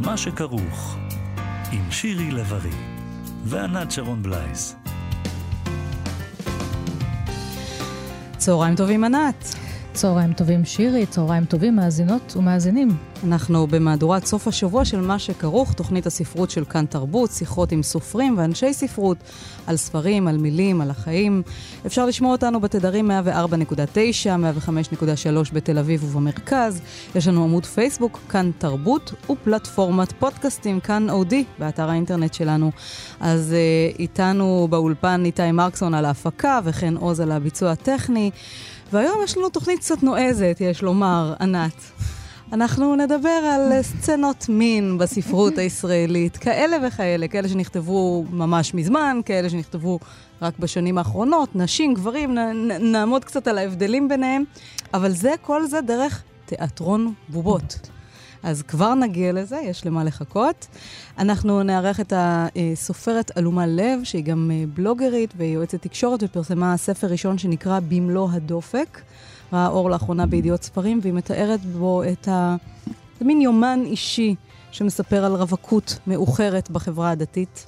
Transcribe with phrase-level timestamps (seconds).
[0.00, 0.96] מה שכרוך,
[1.72, 2.70] עם שירי לב-ארי
[3.44, 4.76] וענת שרון בלייס.
[8.36, 9.54] צהריים טובים, ענת.
[10.00, 12.88] צהריים טובים שירי, צהריים טובים מאזינות ומאזינים.
[13.24, 18.38] אנחנו במהדורת סוף השבוע של מה שכרוך, תוכנית הספרות של כאן תרבות, שיחות עם סופרים
[18.38, 19.16] ואנשי ספרות
[19.66, 21.42] על ספרים, על מילים, על החיים.
[21.86, 23.12] אפשר לשמוע אותנו בתדרים 104.9,
[24.68, 26.80] 105.3 בתל אביב ובמרכז.
[27.14, 32.70] יש לנו עמוד פייסבוק, כאן תרבות, ופלטפורמת פודקאסטים, כאן אודי, באתר האינטרנט שלנו.
[33.20, 38.30] אז uh, איתנו באולפן איתי מרקסון על ההפקה, וכן עוז על הביצוע הטכני.
[38.92, 41.72] והיום יש לנו תוכנית קצת נועזת, יש לומר, ענת.
[42.52, 49.98] אנחנו נדבר על סצנות מין בספרות הישראלית, כאלה וכאלה, כאלה שנכתבו ממש מזמן, כאלה שנכתבו
[50.42, 54.44] רק בשנים האחרונות, נשים, גברים, נ- נעמוד קצת על ההבדלים ביניהם,
[54.94, 57.78] אבל זה, כל זה דרך תיאטרון בובות.
[58.42, 60.66] אז כבר נגיע לזה, יש למה לחכות.
[61.18, 67.38] אנחנו נארח את הסופרת אלומה לב, שהיא גם אה, בלוגרית ויועצת תקשורת, ופרסמה ספר ראשון
[67.38, 69.00] שנקרא במלוא הדופק.
[69.52, 72.56] ראה אור לאחרונה בידיעות ספרים, והיא מתארת בו את ה...
[73.18, 74.34] זה מין יומן אישי
[74.70, 77.66] שמספר על רווקות מאוחרת בחברה הדתית.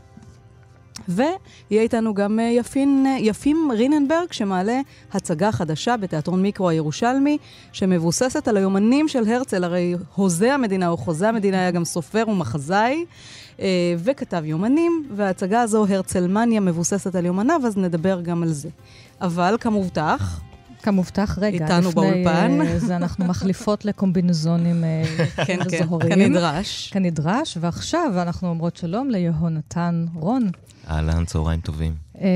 [1.08, 4.80] ויהיה איתנו גם אה, יפין, אה, יפים ריננברג, שמעלה
[5.12, 7.38] הצגה חדשה בתיאטרון מיקרו הירושלמי,
[7.72, 13.04] שמבוססת על היומנים של הרצל, הרי הוזה המדינה או חוזה המדינה היה גם סופר ומחזאי,
[13.60, 18.68] אה, וכתב יומנים, וההצגה הזו, הרצלמניה, מבוססת על יומניו, אז נדבר גם על זה.
[19.20, 20.40] אבל כמובטח,
[20.82, 22.58] כמובטח, רגע, איתנו לפני באולפן.
[22.60, 25.02] אה, זה אנחנו מחליפות לקומבינזונים אה,
[25.46, 26.14] כן, כן, זוהרים.
[26.14, 26.90] כנדרש.
[26.92, 30.48] כנדרש, ועכשיו אנחנו אומרות שלום ליהונתן רון.
[30.90, 31.94] אהלן, צהריים טובים.
[32.20, 32.28] אה,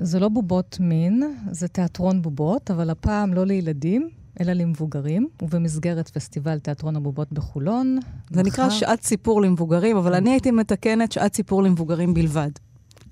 [0.00, 4.08] זה לא בובות מין, זה תיאטרון בובות, אבל הפעם לא לילדים,
[4.40, 7.98] אלא למבוגרים, ובמסגרת פסטיבל תיאטרון הבובות בחולון.
[8.30, 12.50] זה נקרא מחר- שעת סיפור למבוגרים, אבל אני הייתי מתקנת שעת סיפור למבוגרים בלבד.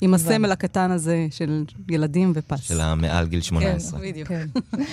[0.04, 0.14] עם.
[0.14, 2.60] הסמל הקטן הזה של ילדים ופס.
[2.60, 4.00] של המעל גיל 18.
[4.00, 4.28] כן, בדיוק.
[4.28, 4.46] כן.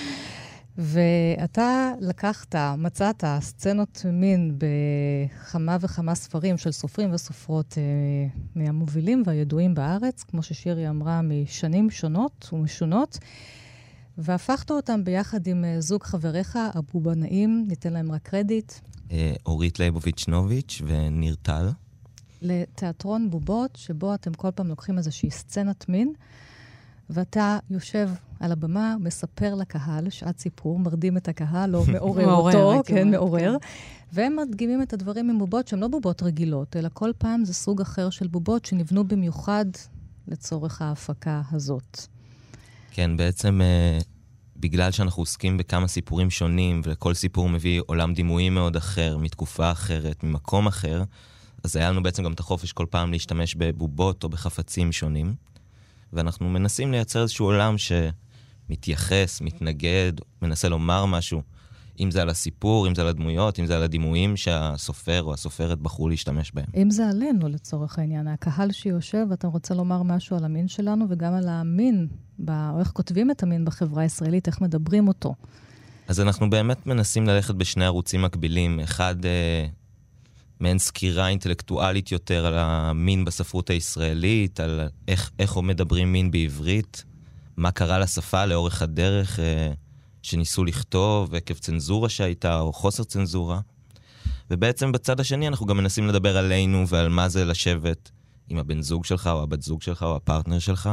[0.78, 7.82] ואתה לקחת, מצאת סצנות מין בכמה וכמה ספרים של סופרים וסופרות אה,
[8.54, 13.18] מהמובילים והידועים בארץ, כמו ששירי אמרה, משנים שונות ומשונות,
[14.18, 18.72] והפכת אותם ביחד עם אה, זוג חבריך, הבובנאים, ניתן להם רק קרדיט,
[19.12, 21.68] אה, אורית ליבוביץ' נוביץ' וניר טל.
[22.42, 26.12] לתיאטרון בובות, שבו אתם כל פעם לוקחים איזושהי סצנת מין,
[27.10, 28.10] ואתה יושב
[28.40, 33.56] על הבמה, מספר לקהל, שעת סיפור, מרדים את הקהל, או מעורר אותו, כן, מעורר.
[34.12, 37.80] והם מדגימים את הדברים עם בובות שהן לא בובות רגילות, אלא כל פעם זה סוג
[37.80, 39.64] אחר של בובות שנבנו במיוחד
[40.28, 42.00] לצורך ההפקה הזאת.
[42.90, 43.98] כן, בעצם אה,
[44.56, 50.24] בגלל שאנחנו עוסקים בכמה סיפורים שונים, וכל סיפור מביא עולם דימויים מאוד אחר, מתקופה אחרת,
[50.24, 51.02] ממקום אחר,
[51.64, 55.34] אז היה לנו בעצם גם את החופש כל פעם להשתמש בבובות או בחפצים שונים.
[56.12, 60.12] ואנחנו מנסים לייצר איזשהו עולם שמתייחס, מתנגד,
[60.42, 61.42] מנסה לומר משהו.
[62.00, 65.78] אם זה על הסיפור, אם זה על הדמויות, אם זה על הדימויים שהסופר או הסופרת
[65.78, 66.66] בחרו להשתמש בהם.
[66.76, 71.34] אם זה עלינו, לצורך העניין, הקהל שיושב, ואתה רוצה לומר משהו על המין שלנו, וגם
[71.34, 72.08] על המין,
[72.48, 75.34] או איך כותבים את המין בחברה הישראלית, איך מדברים אותו.
[76.08, 78.80] אז אנחנו באמת מנסים ללכת בשני ערוצים מקבילים.
[78.80, 79.66] אחד, אה,
[80.62, 87.04] מעין סקירה אינטלקטואלית יותר על המין בספרות הישראלית, על איך, איך מדברים מין בעברית,
[87.56, 89.72] מה קרה לשפה לאורך הדרך אה,
[90.22, 93.60] שניסו לכתוב, עקב צנזורה שהייתה, או חוסר צנזורה.
[94.50, 98.10] ובעצם בצד השני אנחנו גם מנסים לדבר עלינו ועל מה זה לשבת
[98.48, 100.90] עם הבן זוג שלך, או הבת זוג שלך, או הפרטנר שלך,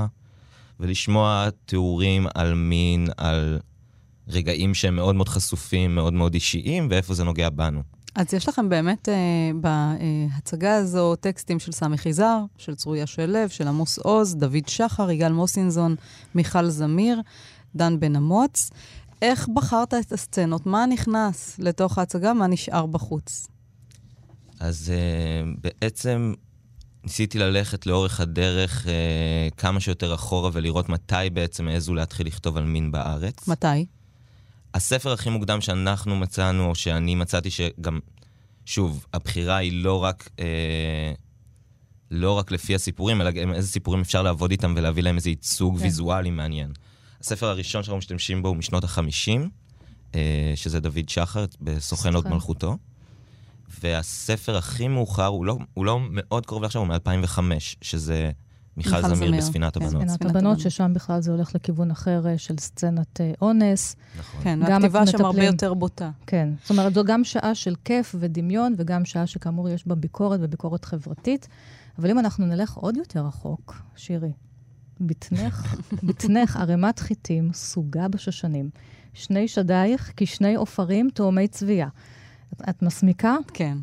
[0.80, 3.59] ולשמוע תיאורים על מין, על
[4.28, 7.84] רגעים שהם מאוד מאוד חשופים, מאוד מאוד אישיים, ואיפה זה נוגע בנו.
[8.16, 13.68] אז יש לכם באמת אה, בהצגה הזו טקסטים של סמי חיזר, של צרויה שלו, של
[13.68, 15.96] עמוס עוז, דוד שחר, יגאל מוסינזון,
[16.36, 17.22] מיכל זמיר,
[17.75, 18.69] דן בן אמוץ.
[19.22, 20.66] איך בחרת את הסצנות?
[20.66, 22.34] מה נכנס לתוך ההצגה?
[22.34, 23.48] מה נשאר בחוץ?
[24.60, 26.34] אז uh, בעצם
[27.04, 32.63] ניסיתי ללכת לאורך הדרך uh, כמה שיותר אחורה ולראות מתי בעצם העזו להתחיל לכתוב על
[32.63, 33.48] מין בארץ.
[33.48, 33.86] מתי?
[34.74, 38.00] הספר הכי מוקדם שאנחנו מצאנו, או שאני מצאתי שגם,
[38.66, 41.13] שוב, הבחירה היא לא רק, אה,
[42.12, 45.77] לא רק לפי הסיפורים, אלא גם איזה סיפורים אפשר לעבוד איתם ולהביא להם איזה ייצוג
[45.77, 45.83] כן.
[45.83, 46.71] ויזואלי מעניין.
[47.21, 49.31] הספר הראשון שאנחנו משתמשים בו הוא משנות ה-50,
[50.16, 52.33] אה, שזה דוד שחר, בסוכן סוכן.
[52.33, 52.77] מלכותו.
[53.81, 57.39] והספר הכי מאוחר, הוא לא, הוא לא מאוד קרוב לעכשיו, הוא מ-2005,
[57.81, 58.31] שזה
[58.80, 59.86] מיכל זמיר זמיר, בספינת כן.
[59.86, 60.02] הבנות.
[60.02, 60.60] ספינת ספינת הבנות.
[60.60, 63.96] ששם בכלל זה הולך לכיוון אחר אה, של סצנת אה, אונס.
[64.20, 64.44] נכון.
[64.44, 65.44] כן, גם והכתיבה שם הרבה.
[65.44, 66.12] יותר בוטה.
[66.28, 66.50] כן.
[66.62, 70.86] זאת אומרת, זו גם שעה של כיף ודמיון, וגם שעה שכאמור יש בה ביקורת וביקורת
[70.86, 71.48] חברתית.
[72.00, 74.31] אבל אם אנחנו נלך עוד יותר רחוק, שירי,
[75.02, 75.75] בטנך,
[76.08, 78.70] בטנך ערימת חיטים, סוגה בשושנים,
[79.14, 81.88] שני שדייך כשני עופרים תאומי צבייה.
[82.70, 83.36] את מסמיקה?
[83.54, 83.78] כן.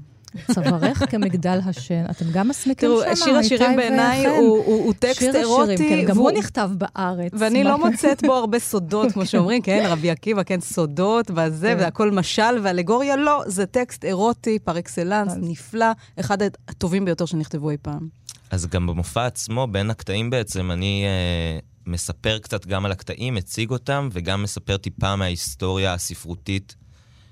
[0.54, 2.04] צווארך כמגדל השן.
[2.10, 5.76] אתם גם מסמיקים תראו, שם, שיר השירים בעיניי הוא, טקסט אירוטי.
[5.76, 7.32] כן, גם הוא נכתב בארץ.
[7.38, 11.82] ואני לא מוצאת בו הרבה סודות, כמו שאומרים, כן, רבי עקיבא, כן, סודות, וזה, כן.
[11.84, 15.86] והכל משל ואלגוריה, לא, זה טקסט אירוטי, פר אקסלנס, נפלא,
[16.20, 18.08] אחד הטובים ביותר שנכתבו אי פעם.
[18.50, 23.70] אז גם במופע עצמו, בין הקטעים בעצם, אני אה, מספר קצת גם על הקטעים, מציג
[23.70, 26.76] אותם, וגם מספר טיפה מההיסטוריה הספרותית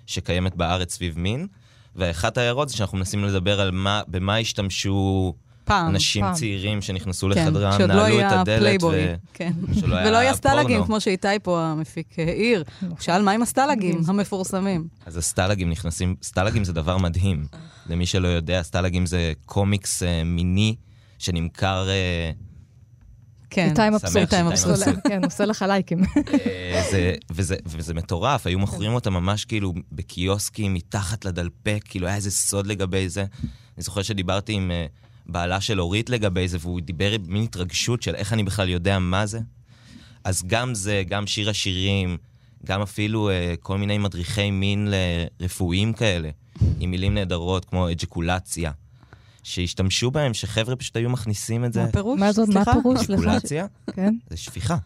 [0.06, 1.46] שקיימת בארץ סביב מין.
[1.96, 5.88] ואחת ההערות זה שאנחנו מנסים לדבר על מה, במה השתמשו פעם.
[5.88, 6.34] אנשים פעם.
[6.34, 9.14] צעירים שנכנסו כן, לחדרם, לא נעלו את הדלת, פלייבוי, ו...
[9.34, 9.52] כן.
[9.80, 10.84] שלא היה ולא היה סטלגים.
[10.84, 12.64] כמו שאיתי פה, המפיק, העיר.
[12.88, 14.88] הוא שאל, מה עם הסטלגים המפורסמים?
[15.06, 17.46] אז הסטלגים נכנסים, סטלגים זה דבר מדהים.
[17.88, 20.76] למי שלא יודע, סטלגים זה קומיקס אה, מיני
[21.18, 22.30] שנמכר, אה,
[23.54, 23.68] כן.
[23.68, 24.16] איתי מבסוט.
[24.16, 24.78] איתי מבסוט.
[25.08, 25.98] כן, עושה לך לייקים.
[26.46, 32.16] אה, זה, וזה, וזה מטורף, היו מוכרים אותם ממש כאילו בקיוסקים, מתחת לדלפק, כאילו היה
[32.16, 33.24] איזה סוד לגבי זה.
[33.76, 34.86] אני זוכר שדיברתי עם אה,
[35.26, 39.26] בעלה של אורית לגבי זה, והוא דיבר במין התרגשות של איך אני בכלל יודע מה
[39.26, 39.40] זה.
[40.24, 42.16] אז גם זה, גם שיר השירים,
[42.66, 44.88] גם אפילו אה, כל מיני מדריכי מין
[45.40, 46.30] רפואיים כאלה,
[46.80, 48.72] עם מילים נהדרות כמו אג'קולציה,
[49.44, 51.80] שהשתמשו בהם, שחבר'ה פשוט היו מכניסים את זה.
[51.82, 52.20] מה הפירוש?
[52.20, 52.60] מה זאת, מה?
[52.60, 53.00] הפירוש?
[53.06, 53.38] סליחה.
[53.92, 54.14] כן.
[54.30, 54.76] זה שפיכה,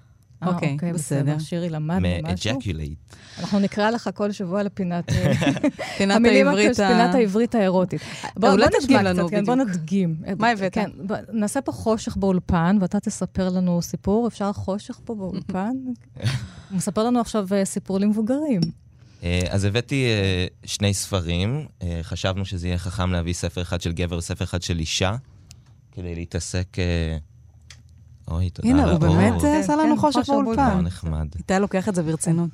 [0.43, 1.39] אה, אוקיי, בסדר.
[1.39, 2.55] שירי, למדנו משהו.
[2.55, 3.17] מ-ejaculate.
[3.41, 5.33] אנחנו נקרא לך כל שבוע לפינת אה,
[5.99, 8.01] פינת העברית הקש- ה- פינת העברית האירוטית.
[8.37, 9.69] בוא אולי בוא תדגים נשמע לנו כן, בוא בדיוק.
[9.71, 10.17] נדגים.
[10.39, 10.73] מה הבאת?
[10.75, 10.91] כן,
[11.33, 14.29] נעשה פה חושך באולפן, ואתה תספר לנו סיפור.
[14.29, 15.71] אפשר חושך פה באולפן?
[16.71, 18.61] הוא מספר לנו עכשיו אה, סיפור למבוגרים.
[19.23, 23.93] אה, אז הבאתי אה, שני ספרים, אה, חשבנו שזה יהיה חכם להביא ספר אחד של
[23.93, 25.17] גבר וספר אחד של אישה,
[25.93, 26.77] כדי להתעסק...
[28.31, 28.99] אוי, תודה הנה, הוא.
[28.99, 30.81] באמת כן, עשה לנו כן, חושך חושך באולפן.
[30.81, 31.27] נחמד.
[31.39, 32.51] איתי לוקח את זה ברצינות.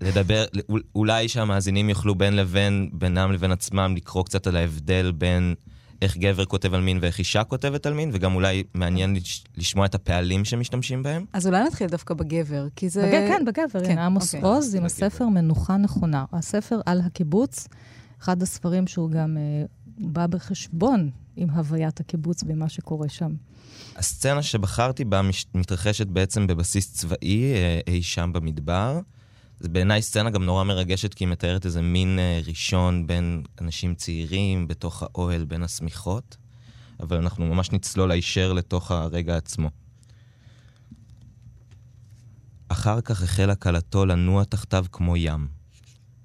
[0.00, 5.54] לדבר, אול- אולי שהמאזינים יוכלו בין לבין, בינם לבין עצמם, לקרוא קצת על ההבדל בין
[6.02, 9.86] איך גבר כותב על מין ואיך אישה כותבת על מין, וגם אולי מעניין לש- לשמוע
[9.86, 11.24] את הפעלים שמשתמשים בהם.
[11.32, 13.02] אז אולי נתחיל דווקא בגבר, כי זה...
[13.02, 13.86] בגבר, כן, בגבר.
[13.86, 14.48] כן, עמוס אוקיי.
[14.50, 14.86] עוז עם בגבר.
[14.86, 16.24] הספר מנוחה נכונה.
[16.32, 17.68] הספר על הקיבוץ,
[18.22, 19.64] אחד הספרים שהוא גם אה,
[19.98, 23.32] בא בחשבון עם הוויית הקיבוץ ומה שקורה שם.
[23.96, 25.20] הסצנה שבחרתי בה
[25.54, 29.00] מתרחשת בעצם בבסיס צבאי אה, אי שם במדבר.
[29.62, 33.94] זה בעיניי סצנה גם נורא מרגשת, כי היא מתארת איזה מין אה, ראשון בין אנשים
[33.94, 36.36] צעירים, בתוך האוהל, בין השמיכות.
[37.00, 39.70] אבל אנחנו ממש נצלול הישר לתוך הרגע עצמו.
[42.68, 45.48] אחר כך החלה כלתו לנוע תחתיו כמו ים,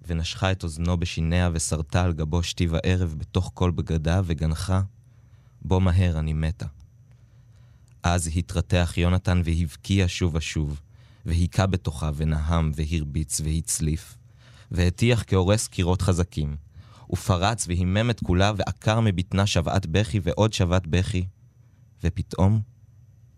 [0.08, 4.82] ונשכה את אוזנו בשיניה וסרטה על גבו שתי וערב בתוך כל בגדיו וגנחה,
[5.62, 6.66] בוא מהר, אני מתה.
[8.04, 10.80] אז התרתח יונתן והבקיע שוב ושוב,
[11.28, 14.18] והיכה בתוכה ונהם והרביץ והצליף,
[14.72, 16.58] והטיח כהורס קירות חזקים,
[17.14, 21.26] ופרץ והימם את כולה ועקר מבטנה שוועת בכי ועוד שוועת בכי,
[22.04, 22.62] ופתאום,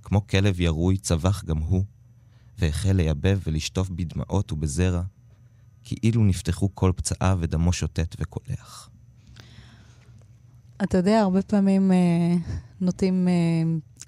[0.04, 1.84] כמו כלב ירוי, צבח גם הוא,
[2.60, 5.02] והחל לייבב ולשטוף בדמעות ובזרע,
[5.84, 8.90] כאילו נפתחו כל פצעיו ודמו שוטט וקולח.
[10.84, 12.36] אתה יודע, הרבה פעמים אה,
[12.82, 13.34] נוטים אה,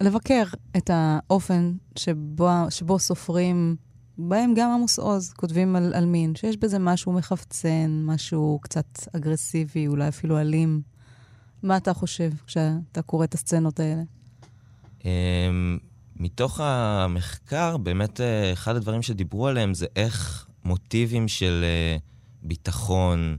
[0.01, 0.43] לבקר
[0.77, 3.75] את האופן שבו, שבו סופרים,
[4.17, 9.87] בהם גם עמוס עוז, כותבים על, על מין, שיש בזה משהו מחפצן, משהו קצת אגרסיבי,
[9.87, 10.81] אולי אפילו אלים.
[11.63, 14.01] מה אתה חושב כשאתה קורא את הסצנות האלה?
[15.05, 15.77] אמ,
[16.15, 21.97] מתוך המחקר, באמת אה, אחד הדברים שדיברו עליהם זה איך מוטיבים של אה,
[22.43, 23.37] ביטחון,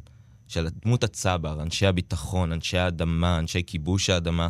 [0.48, 4.48] של דמות הצבר, אנשי הביטחון, אנשי האדמה, אנשי כיבוש האדמה,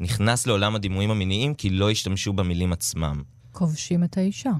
[0.00, 3.22] נכנס לעולם הדימויים המיניים כי לא השתמשו במילים עצמם.
[3.52, 4.52] כובשים את האישה.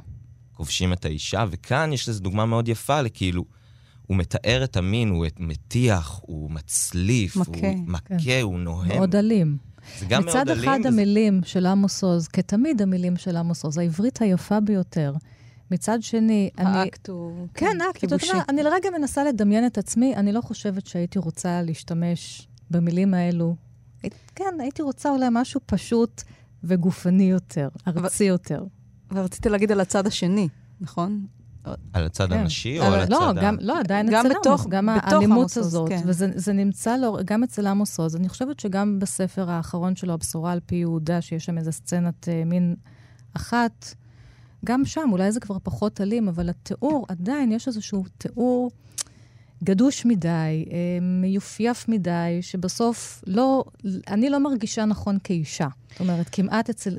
[0.52, 3.44] כובשים את האישה, וכאן יש לזה דוגמה מאוד יפה לכאילו,
[4.06, 8.40] הוא מתאר את המין, הוא מטיח, הוא מצליף, מכה, הוא מכה, כן.
[8.42, 8.88] הוא נוהם.
[8.88, 9.56] מאוד אלים.
[9.98, 10.68] זה גם מצד מאוד אלים.
[10.68, 15.12] אחד וזה- המילים של עמוס עוז, כתמיד המילים של עמוס עוז, העברית היפה ביותר.
[15.70, 16.68] מצד שני, אני...
[16.78, 17.46] האקט הוא...
[17.54, 18.04] כן, אקט.
[18.04, 23.14] אתה יודע, אני לרגע מנסה לדמיין את עצמי, אני לא חושבת שהייתי רוצה להשתמש במילים
[23.14, 23.56] האלו.
[24.34, 26.22] כן, הייתי רוצה אולי משהו פשוט
[26.64, 28.64] וגופני יותר, ארצי יותר.
[29.12, 30.48] ורציתי להגיד על הצד השני,
[30.80, 31.26] נכון?
[31.92, 32.38] על הצד כן.
[32.38, 33.32] הנשי או אבל על הצד לא, ה...
[33.32, 35.88] גם, לא, עדיין גם אצל בתוך- עמוס, גם בתוך האלימות עמוס עוז, הזאת.
[35.88, 36.02] כן.
[36.06, 38.16] וזה זה נמצא לו, גם אצל עמוס עוז.
[38.16, 42.42] אני חושבת שגם בספר האחרון שלו, הבשורה על פי יהודה, שיש שם איזו סצנת אה,
[42.46, 42.76] מין
[43.34, 43.94] אחת,
[44.64, 48.70] גם שם, אולי זה כבר פחות אלים, אבל התיאור, עדיין יש איזשהו תיאור
[49.64, 53.64] גדוש מדי, אה, מיופייף מדי, שבסוף לא,
[54.08, 55.68] אני לא מרגישה נכון כאישה.
[55.90, 56.96] זאת אומרת, כמעט אצל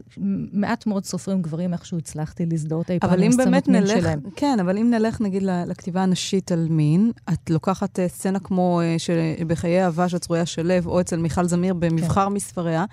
[0.54, 4.20] מעט מאוד סופרים גברים, איכשהו הצלחתי להזדהות אי פעם אבל עם סצנות מין נלך, שלהם.
[4.36, 9.46] כן, אבל אם נלך נגיד לכתיבה הנשית על מין, את לוקחת אה, סצנה כמו אה,
[9.48, 12.86] בחיי אהבה של צרויה שלו, או אצל מיכל זמיר במבחר מספריה,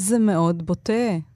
[0.00, 0.92] זה מאוד בוטה,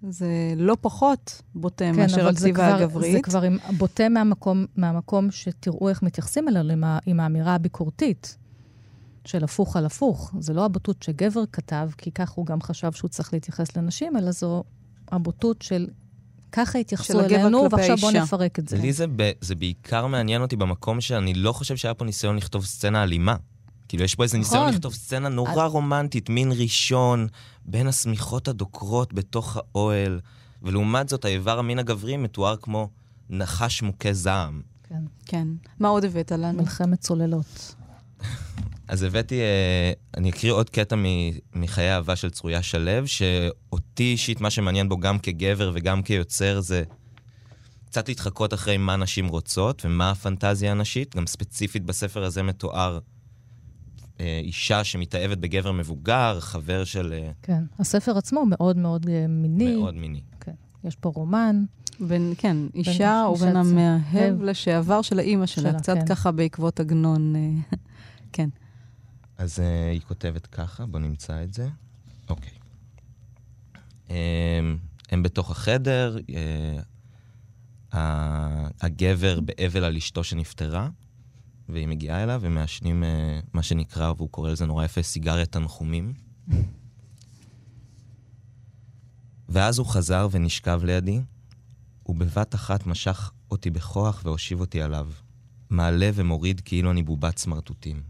[0.09, 3.13] זה לא פחות בוטה מאשר כן, זה הכתיבה כבר, הגברית.
[3.13, 8.37] זה כבר עם, בוטה מהמקום, מהמקום שתראו איך מתייחסים אליו עם, ה- עם האמירה הביקורתית
[9.25, 10.35] של הפוך על הפוך.
[10.41, 14.31] זה לא הבוטות שגבר כתב, כי כך הוא גם חשב שהוא צריך להתייחס לנשים, אלא
[14.31, 14.65] זו
[15.09, 15.87] הבוטות של
[16.53, 18.13] ככה התייחסו אלינו, ועכשיו בואו.
[18.13, 18.79] נפרק את זה.
[18.79, 19.07] לי זה,
[19.41, 23.37] זה בעיקר מעניין אותי במקום שאני לא חושב שהיה פה ניסיון לכתוב סצנה אלימה.
[23.95, 24.75] כאילו, יש פה איזה ניסיון נכון.
[24.75, 27.27] לכתוב סצנה נורא רומנטית, מין ראשון,
[27.65, 30.21] בין השמיכות הדוקרות בתוך האוהל,
[30.63, 32.91] ולעומת זאת, האיבר המין הגברי מתואר כמו
[33.31, 34.63] נחש מוכה זעם.
[34.89, 35.49] כן, כן.
[35.81, 36.59] מה עוד הבאת לנו?
[36.59, 37.75] מלחמת צוללות.
[38.89, 40.97] אז הבאתי, אה, אני אקריא עוד קטע
[41.55, 46.83] מחיי אהבה של צרויה שלו, שאותי אישית, מה שמעניין בו גם כגבר וגם כיוצר, זה
[47.87, 51.17] קצת להתחקות אחרי מה נשים רוצות ומה הפנטזיה הנשית.
[51.17, 52.99] גם ספציפית בספר הזה מתואר
[54.21, 57.65] אישה שמתאהבת בגבר מבוגר, חבר של אה, כן.
[57.79, 59.77] הספר עצמו מאוד מאוד אה, מיני.
[59.77, 60.21] מאוד מיני.
[60.41, 60.53] כן.
[60.85, 61.65] יש פה רומן.
[62.01, 64.43] בין, כן, אישה אישה ובין המאהב אהב.
[64.43, 66.07] לשעבר של האימא שלה, שלה, קצת כן.
[66.07, 67.37] ככה בעקבות עגנון.
[67.37, 67.77] אה,
[68.33, 68.49] כן.
[69.39, 71.69] אז אה, היא כותבת ככה, בוא נמצא את זה.
[72.29, 72.51] אוקיי.
[74.11, 74.17] אה,
[75.11, 76.79] הם בתוך החדר, אה,
[77.99, 80.89] ה- הגבר באבל על אשתו שנפטרה,
[81.69, 86.13] והיא מגיעה אליו, ומעשנים אה, מה שנקרא, והוא קורא לזה נורא יפה, סיגריה תנחומים.
[89.49, 91.21] ואז הוא חזר ונשכב לידי,
[92.07, 95.09] ובבת אחת משך אותי בכוח והושיב אותי עליו.
[95.71, 98.03] מעלה ומוריד כאילו אני בובת סמרטוטים.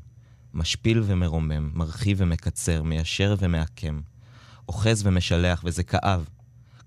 [0.55, 4.01] משפיל ומרומם, מרחיב ומקצר, מיישר ומעקם.
[4.69, 6.29] אוחז ומשלח, וזה כאב.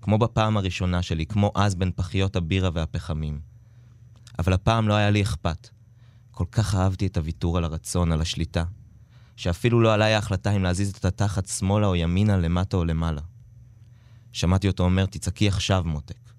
[0.02, 3.40] כמו בפעם הראשונה שלי, כמו אז בין פחיות הבירה והפחמים.
[4.38, 5.68] אבל הפעם לא היה לי אכפת.
[6.38, 8.64] כל כך אהבתי את הוויתור על הרצון, על השליטה,
[9.36, 13.20] שאפילו לא עליי ההחלטה אם להזיז את התחת שמאלה או ימינה, למטה או למעלה.
[14.32, 16.32] שמעתי אותו אומר, תצעקי עכשיו, מותק.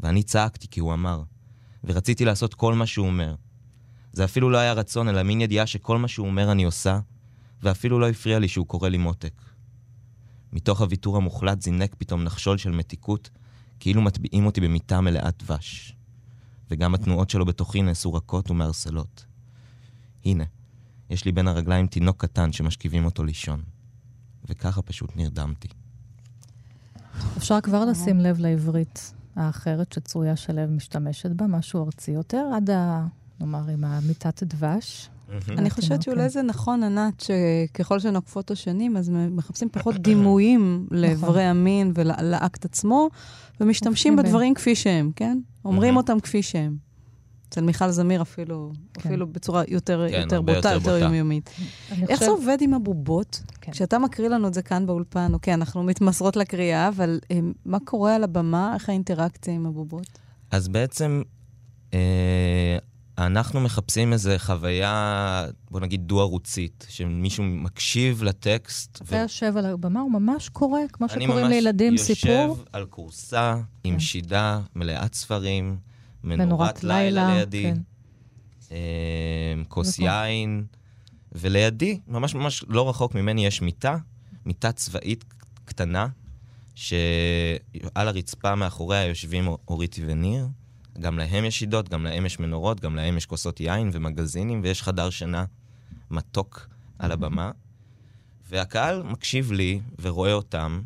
[0.00, 1.22] ואני צעקתי כי הוא אמר,
[1.84, 3.34] ורציתי לעשות כל מה שהוא אומר.
[4.12, 7.00] זה אפילו לא היה רצון, אלא מין ידיעה שכל מה שהוא אומר אני עושה,
[7.62, 9.42] ואפילו לא הפריע לי שהוא קורא לי מותק.
[10.52, 13.30] מתוך הוויתור המוחלט זינק פתאום נחשול של מתיקות,
[13.80, 15.96] כאילו מטביעים אותי במיטה מלאת דבש.
[16.70, 19.24] וגם התנועות שלו בתוכי נעשו רכות ומערסלות.
[20.24, 20.44] הנה,
[21.10, 23.62] יש לי בין הרגליים תינוק קטן שמשכיבים אותו לישון.
[24.48, 25.68] וככה פשוט נרדמתי.
[27.36, 33.06] אפשר כבר לשים לב לעברית האחרת שצרויה שלו משתמשת בה, משהו ארצי יותר, עד ה...
[33.42, 35.08] נאמר, עם המיטת דבש.
[35.48, 36.28] אני חושבת התינוק, שאולי.
[36.28, 43.08] זה נכון, ענת, שככל שנוקפות השנים, אז מחפשים פחות דימויים לאיברי המין ולאקט עצמו,
[43.60, 45.38] ומשתמשים הופכים בדברים כפי שהם, כן?
[45.64, 45.96] אומרים.
[45.96, 46.76] אותם כפי שהם.
[47.48, 49.08] אצל מיכל זמיר אפילו, כן.
[49.08, 50.96] אפילו בצורה יותר, כן, יותר בוטה, יותר.
[50.96, 51.50] יומיומית.
[51.90, 53.42] איך חושב- זה עובד עם הבובות?
[53.60, 53.72] כן.
[53.72, 58.14] כשאתה מקריא לנו את זה כאן באולפן, אוקיי, אנחנו מתמסרות לקריאה, אבל אה, מה קורה
[58.14, 58.74] על הבמה?
[58.74, 60.18] איך האינטראקציה עם הבובות?
[60.50, 61.22] אז בעצם,
[61.94, 62.78] אה,
[63.18, 69.02] אנחנו מחפשים איזו חוויה, בוא נגיד דו-ערוצית, שמישהו מקשיב לטקסט.
[69.02, 72.58] אתה יושב על הבמה, הוא ממש קורא, כמו אני שקוראים ממש לילדים יושב סיפור.
[72.72, 74.00] על כורסה עם כן.
[74.00, 75.76] שידה מלאת ספרים,
[76.24, 77.78] מנורת לילה לילה, לידי, כן.
[78.72, 78.76] אה,
[79.68, 80.06] כוס נכון.
[80.06, 80.64] יין,
[81.32, 83.96] ולידי, ממש ממש לא רחוק ממני, יש מיטה,
[84.46, 85.24] מיטה צבאית
[85.64, 86.08] קטנה,
[86.74, 86.98] שעל
[87.94, 90.46] הרצפה מאחוריה יושבים אוריתי וניר.
[91.00, 94.82] גם להם יש שידות, גם להם יש מנורות, גם להם יש כוסות יין ומגזינים, ויש
[94.82, 95.44] חדר שינה
[96.10, 96.68] מתוק
[96.98, 97.50] על הבמה.
[98.50, 100.80] והקהל מקשיב לי ורואה אותם,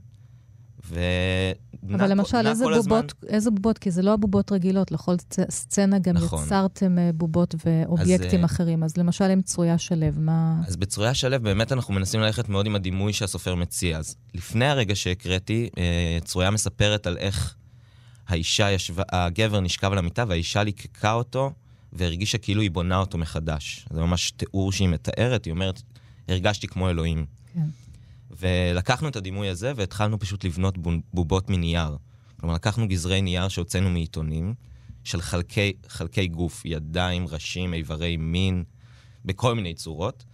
[0.90, 5.14] ונע אבל למשל, איזה כל הזמן- בובות, איזה בובות, כי זה לא הבובות רגילות, לכל
[5.50, 6.44] סצנה גם נכון.
[6.44, 8.82] יצרתם אה, בובות ואובייקטים אה, אחרים.
[8.82, 10.62] אז למשל, עם צרויה שלו, מה...
[10.66, 13.98] אז בצרויה שלו באמת אנחנו מנסים ללכת מאוד עם הדימוי שהסופר מציע.
[13.98, 17.54] אז לפני הרגע שהקראתי, אה, צרויה מספרת על איך
[18.28, 21.52] האישה ישבה, הגבר נשכב על המיטה והאישה ליקקה אותו
[21.92, 23.86] והרגישה כאילו היא בונה אותו מחדש.
[23.90, 25.82] זה ממש תיאור שהיא מתארת, היא אומרת,
[26.28, 27.26] הרגשתי כמו אלוהים.
[27.54, 27.66] כן.
[28.30, 31.96] ולקחנו את הדימוי הזה והתחלנו פשוט לבנות בו- בובות מנייר.
[32.40, 34.54] כלומר, לקחנו גזרי נייר שהוצאנו מעיתונים,
[35.04, 38.64] של חלקי, חלקי גוף, ידיים, ראשים, איברי מין,
[39.24, 40.24] בכל מיני צורות.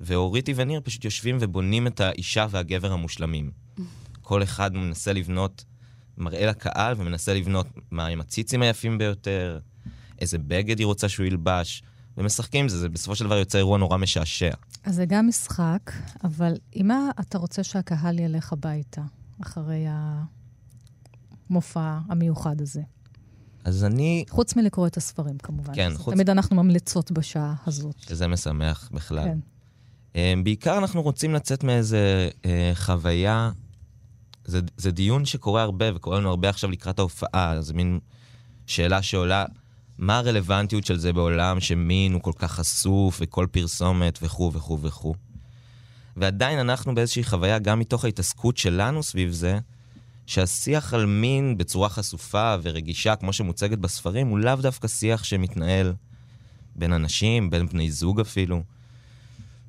[0.00, 3.50] ואוריטי וניר פשוט יושבים ובונים את האישה והגבר המושלמים.
[4.22, 5.64] כל אחד מנסה לבנות
[6.18, 9.58] מראה לקהל ומנסה לבנות מה עם הציצים היפים ביותר,
[10.20, 11.82] איזה בגד היא רוצה שהוא ילבש,
[12.16, 14.50] ומשחקים עם זה, זה בסופו של דבר יוצא אירוע נורא משעשע.
[14.84, 15.92] אז זה גם משחק,
[16.24, 19.02] אבל עם מה אתה רוצה שהקהל ילך הביתה
[19.42, 19.84] אחרי
[21.50, 22.82] המופע המיוחד הזה?
[23.64, 24.24] אז אני...
[24.28, 25.74] חוץ מלקרוא את הספרים, כמובן.
[25.74, 26.14] כן, חוץ...
[26.14, 27.98] תמיד אנחנו ממליצות בשעה הזאת.
[27.98, 29.24] שזה משמח בכלל.
[29.24, 29.38] כן.
[30.12, 33.50] Um, בעיקר אנחנו רוצים לצאת מאיזה uh, חוויה,
[34.48, 37.98] זה, זה דיון שקורה הרבה, וקורה לנו הרבה עכשיו לקראת ההופעה, זה מין
[38.66, 39.44] שאלה שעולה,
[39.98, 45.14] מה הרלוונטיות של זה בעולם שמין הוא כל כך חשוף, וכל פרסומת וכו' וכו' וכו'.
[46.16, 49.58] ועדיין אנחנו באיזושהי חוויה, גם מתוך ההתעסקות שלנו סביב זה,
[50.26, 55.94] שהשיח על מין בצורה חשופה ורגישה, כמו שמוצגת בספרים, הוא לאו דווקא שיח שמתנהל
[56.76, 58.62] בין אנשים, בין בני זוג אפילו.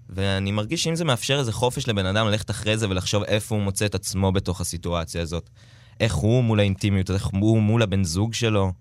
[0.10, 3.64] ואני מרגיש שאם זה מאפשר איזה חופש לבן אדם ללכת אחרי זה ולחשוב איפה הוא
[3.64, 5.50] מוצא את עצמו בתוך הסיטואציה הזאת,
[6.00, 8.72] איך הוא מול האינטימיות, איך הוא מול הבן זוג שלו,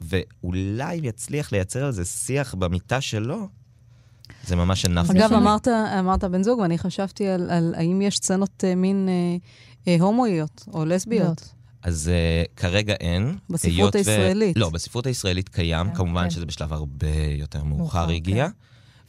[0.00, 3.48] ואולי יצליח לייצר על זה שיח במיטה שלו,
[4.44, 5.10] זה ממש ענף.
[5.10, 5.68] אגב, אמרת,
[5.98, 10.64] אמרת בן זוג, ואני חשבתי על, על האם יש סצנות אה, מין אה, אה, הומואיות
[10.74, 11.52] או לסביות.
[11.82, 13.36] אז uh, כרגע אין.
[13.50, 14.56] בספרות הישראלית.
[14.56, 14.60] ו...
[14.60, 16.30] לא, בספרות הישראלית קיים, כן, כמובן כן.
[16.30, 18.46] שזה בשלב הרבה יותר מאוחר הגיע.
[18.48, 18.52] כן.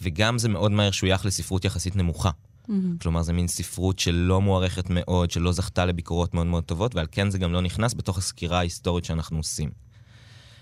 [0.03, 2.29] וגם זה מאוד מהר שוייך לספרות יחסית נמוכה.
[2.29, 2.71] Mm-hmm.
[3.01, 7.29] כלומר, זה מין ספרות שלא מוערכת מאוד, שלא זכתה לביקורות מאוד מאוד טובות, ועל כן
[7.29, 9.69] זה גם לא נכנס בתוך הסקירה ההיסטורית שאנחנו עושים.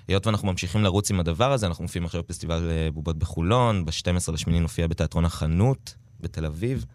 [0.08, 4.32] היות ואנחנו ממשיכים לרוץ עם הדבר הזה, אנחנו מופיעים עכשיו בפסטיבל אה, בובות בחולון, ב-12
[4.32, 6.86] לשמיני נופיע בתיאטרון החנות בתל אביב.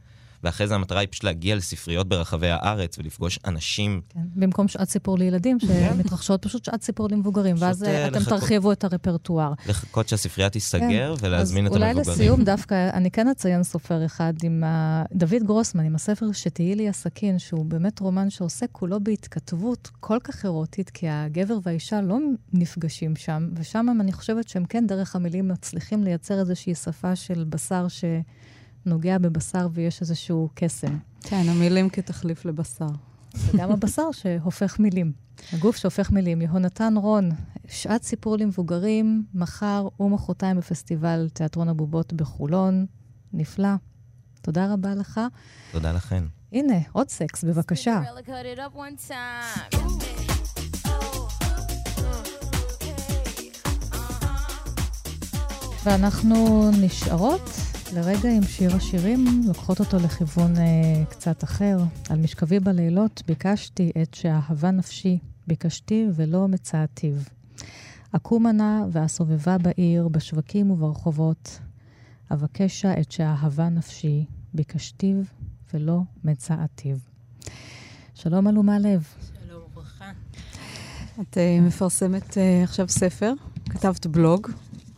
[0.45, 4.01] ואחרי זה המטרה היא פשוט להגיע לספריות ברחבי הארץ ולפגוש אנשים.
[4.09, 5.67] כן, במקום שעת סיפור לילדים, כן.
[5.97, 9.53] שמתרחשות פשוט שעת סיפור למבוגרים, ואז אה, אתם תרחיבו את הרפרטואר.
[9.69, 11.27] לחכות שהספרייה תיסגר כן.
[11.27, 11.99] ולהזמין את המבוגרים.
[11.99, 15.03] אז אולי לסיום דווקא, אני כן אציין סופר אחד עם ה...
[15.13, 20.45] דוד גרוסמן, עם הספר שתהיי לי הסכין, שהוא באמת רומן שעוסק כולו בהתכתבות כל כך
[20.45, 22.19] אירוטית, כי הגבר והאישה לא
[22.53, 27.89] נפגשים שם, ושם אני חושבת שהם כן דרך המילים מצליחים לייצר איזושהי שפה של בשר
[27.89, 28.05] ש...
[28.87, 30.99] נוגע בבשר ויש איזשהו קסם.
[31.23, 32.87] כן, המילים כתחליף לבשר.
[33.35, 35.13] וגם הבשר שהופך מילים.
[35.53, 36.43] הגוף שהופך מילים.
[36.43, 37.31] יהונתן רון,
[37.69, 42.87] שעת סיפור למבוגרים, מחר ומחרתיים בפסטיבל תיאטרון הבובות בחולון.
[43.33, 43.69] נפלא.
[44.43, 45.21] תודה רבה לך.
[45.73, 46.25] תודה לכן.
[46.53, 48.03] הנה, עוד סקס, בבקשה.
[55.85, 57.51] ואנחנו נשארות
[57.95, 61.79] לרגע עם שיר השירים, לוקחות אותו לכיוון אה, קצת אחר.
[62.11, 67.15] על משכבי בלילות ביקשתי את שאהבה נפשי, ביקשתי ולא מצאתיו.
[68.13, 71.59] אקומה נא ואסובבה בעיר, בשווקים וברחובות.
[72.33, 75.17] אבקשה את שאהבה נפשי, ביקשתיו
[75.75, 76.97] ולא מצאתיו.
[78.15, 79.07] שלום אלומה לב.
[79.47, 80.11] שלום וברכה.
[81.21, 83.33] את uh, מפרסמת uh, עכשיו ספר,
[83.71, 84.49] כתבת בלוג,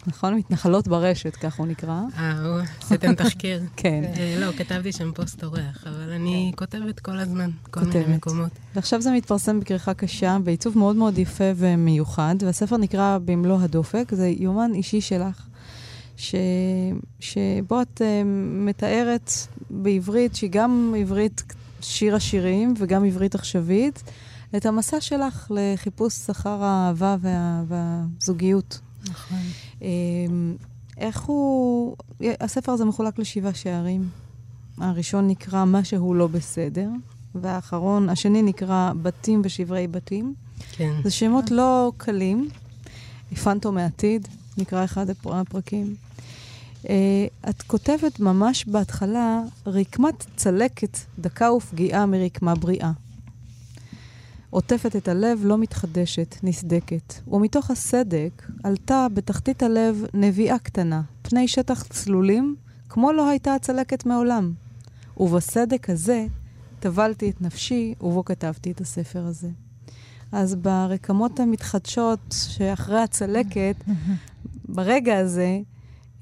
[0.06, 0.34] נכון?
[0.34, 2.00] מתנחלות ברשת, כך הוא נקרא.
[2.18, 3.62] אה, עשיתם תחקיר.
[3.76, 4.04] כן.
[4.04, 8.50] אה, לא, כתבתי שם פוסט אורח, אבל אני כותבת כל הזמן, כל מיני מקומות.
[8.74, 14.28] ועכשיו זה מתפרסם בכריכה קשה, בעיצוב מאוד מאוד יפה ומיוחד, והספר נקרא במלוא הדופק, זה
[14.28, 15.46] יומן אישי שלך.
[16.16, 16.34] ש...
[17.20, 18.24] שבו את uh,
[18.66, 19.30] מתארת
[19.70, 21.42] בעברית, שהיא גם עברית
[21.80, 24.02] שיר השירים וגם עברית עכשווית,
[24.56, 27.62] את המסע שלך לחיפוש אחר האהבה וה...
[27.68, 28.80] והזוגיות.
[29.11, 29.38] נכון.
[29.82, 30.56] אמ,
[30.96, 31.96] איך הוא...
[32.40, 34.08] הספר הזה מחולק לשבעה שערים.
[34.78, 36.88] הראשון נקרא מה שהוא לא בסדר,
[37.34, 40.34] והאחרון, השני נקרא בתים ושברי בתים.
[40.72, 40.92] כן.
[41.04, 42.48] זה שמות לא קלים.
[43.44, 45.94] פנטום מעתיד, נקרא אחד הפרקים.
[46.82, 46.88] Uh,
[47.48, 52.90] את כותבת ממש בהתחלה, רקמת צלקת, דקה ופגיעה מרקמה בריאה.
[54.50, 57.14] עוטפת את הלב, לא מתחדשת, נסדקת.
[57.28, 62.56] ומתוך הסדק עלתה בתחתית הלב נביאה קטנה, פני שטח צלולים,
[62.88, 64.52] כמו לא הייתה הצלקת מעולם.
[65.16, 66.26] ובסדק הזה
[66.80, 69.48] טבלתי את נפשי, ובו כתבתי את הספר הזה.
[70.32, 73.76] אז ברקמות המתחדשות שאחרי הצלקת,
[74.74, 75.61] ברגע הזה,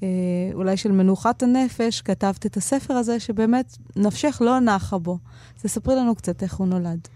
[0.03, 0.07] אה,
[0.53, 5.17] אולי של מנוחת הנפש, כתבת את הספר הזה, שבאמת נפשך לא נחה בו.
[5.61, 7.07] תספרי לנו קצת איך הוא נולד.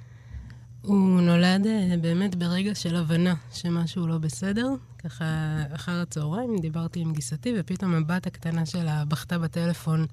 [0.82, 4.68] הוא נולד אה, באמת ברגע של הבנה שמשהו לא בסדר.
[4.98, 5.26] ככה,
[5.76, 10.06] אחר הצהריים דיברתי עם גיסתי, ופתאום הבת הקטנה שלה בכתה בטלפון,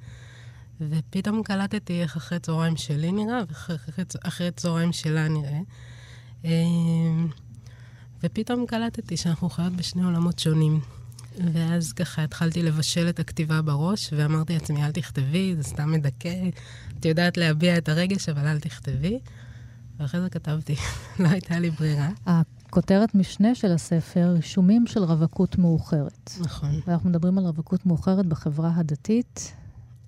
[0.80, 5.60] ופתאום קלטתי איך אחרי צהריים שלי נראה, ואחרי צהריים שלה נראה.
[6.44, 6.50] אה,
[8.22, 10.80] ופתאום קלטתי שאנחנו חיות בשני עולמות שונים.
[11.52, 16.48] ואז ככה התחלתי לבשל את הכתיבה בראש, ואמרתי לעצמי, אל תכתבי, זה סתם מדכא.
[17.00, 19.18] את יודעת להביע את הרגש, אבל אל תכתבי.
[20.00, 20.74] ואחרי זה כתבתי,
[21.20, 22.08] לא הייתה לי ברירה.
[22.26, 26.30] הכותרת משנה של הספר, רישומים של רווקות מאוחרת.
[26.40, 26.80] נכון.
[26.86, 29.52] ואנחנו מדברים על רווקות מאוחרת בחברה הדתית.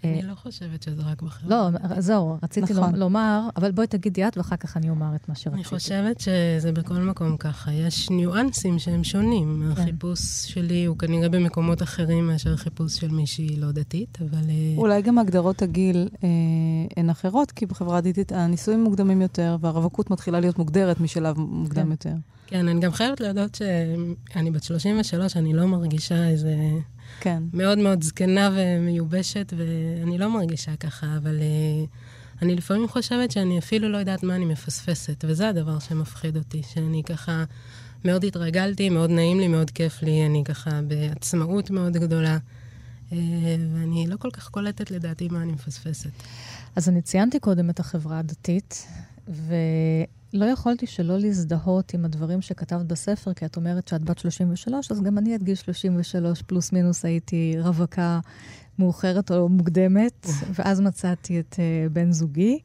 [0.05, 1.71] אני אה, לא חושבת שזה רק בחברה.
[1.71, 2.95] לא, זהו, רציתי נכון.
[2.95, 5.55] לומר, אבל בואי תגידי את, ואחר כך אני אומר את מה שרציתי.
[5.55, 7.73] אני חושבת שזה בכל מקום ככה.
[7.73, 9.73] יש ניואנסים שהם שונים.
[9.75, 9.83] כן.
[9.83, 14.51] החיפוש שלי הוא כנראה במקומות אחרים מאשר חיפוש של מישהי לא דתית, אבל...
[14.51, 16.29] אה, אולי גם הגדרות הגיל אה,
[16.97, 21.91] הן אחרות, כי בחברה הדתית הנישואים מוקדמים יותר, והרווקות מתחילה להיות מוגדרת משלב מוקדם כן.
[21.91, 22.15] יותר.
[22.47, 26.57] כן, אני גם חייבת להודות שאני בת 33, אני לא מרגישה איזה...
[27.21, 27.43] כן.
[27.53, 33.89] מאוד מאוד זקנה ומיובשת, ואני לא מרגישה ככה, אבל uh, אני לפעמים חושבת שאני אפילו
[33.89, 37.45] לא יודעת מה אני מפספסת, וזה הדבר שמפחיד אותי, שאני ככה
[38.05, 42.39] מאוד התרגלתי, מאוד נעים לי, מאוד כיף לי, אני ככה בעצמאות מאוד גדולה,
[43.11, 43.13] uh,
[43.75, 46.11] ואני לא כל כך קולטת לדעתי מה אני מפספסת.
[46.77, 48.87] אז אני ציינתי קודם את החברה הדתית,
[50.35, 55.03] ולא יכולתי שלא להזדהות עם הדברים שכתבת בספר, כי את אומרת שאת בת 33, אז
[55.03, 58.21] גם אני עד גיל 33 פלוס מינוס הייתי רווקה
[58.79, 62.59] מאוחרת או מוקדמת, ואז מצאתי את uh, בן זוגי,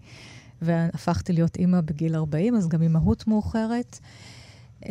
[0.61, 3.99] והפכתי להיות אימא בגיל 40, אז גם אימהות מאוחרת.
[4.81, 4.87] Uh,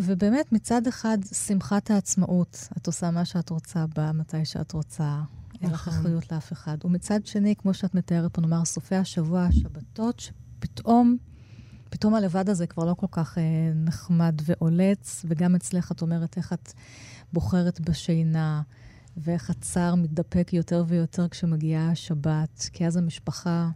[0.00, 2.68] ובאמת, מצד אחד, שמחת העצמאות.
[2.78, 5.20] את עושה מה שאת רוצה בה, מתי שאת רוצה.
[5.62, 6.00] אין לך נכון.
[6.00, 6.84] אחריות לאף אחד.
[6.84, 11.16] ומצד שני, כמו שאת מתארת פה, נאמר, סופי השבוע, השבתות, שפתאום,
[11.90, 13.42] פתאום הלבד הזה כבר לא כל כך אה,
[13.74, 16.72] נחמד ועולץ, וגם אצלך את אומרת איך את
[17.32, 18.62] בוחרת בשינה,
[19.16, 23.70] ואיך הצער מתדפק יותר ויותר כשמגיעה השבת, כי אז המשפחה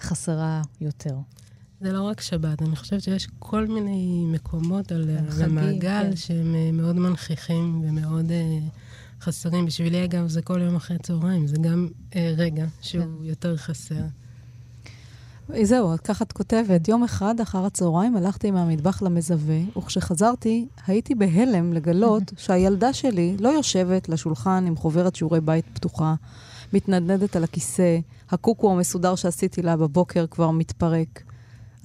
[0.00, 1.16] חסרה יותר.
[1.80, 6.16] זה לא רק שבת, אני חושבת שיש כל מיני מקומות על על המעגל כן.
[6.16, 8.58] שהם אה, מאוד מנכיחים ומאוד אה,
[9.20, 9.66] חסרים.
[9.66, 13.24] בשבילי, אגב, זה כל יום אחרי צהריים, זה גם אה, רגע שהוא כן.
[13.24, 14.02] יותר חסר.
[15.62, 16.88] זהו, ככה את כותבת.
[16.88, 24.08] יום אחד אחר הצהריים הלכתי מהמטבח למזווה, וכשחזרתי הייתי בהלם לגלות שהילדה שלי לא יושבת
[24.08, 26.14] לשולחן עם חוברת שיעורי בית פתוחה,
[26.72, 27.98] מתנדנדת על הכיסא,
[28.30, 31.22] הקוקו המסודר שעשיתי לה בבוקר כבר מתפרק.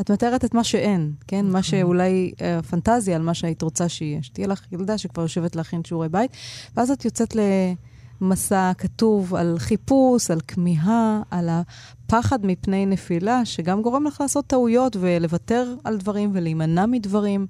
[0.02, 1.46] את מתארת את מה שאין, כן?
[1.46, 4.24] מה שאולי אה, פנטזיה על מה שהיית רוצה שיהיה.
[4.24, 6.32] שתהיה לך ילדה שכבר יושבת להכין שיעורי בית,
[6.78, 7.36] ואז את יוצאת
[8.22, 11.50] למסע כתוב על חיפוש, על כמיהה, על
[12.14, 17.48] הפחד מפני נפילה, שגם גורם לך לעשות טעויות ולוותר על דברים ולהימנע מדברים.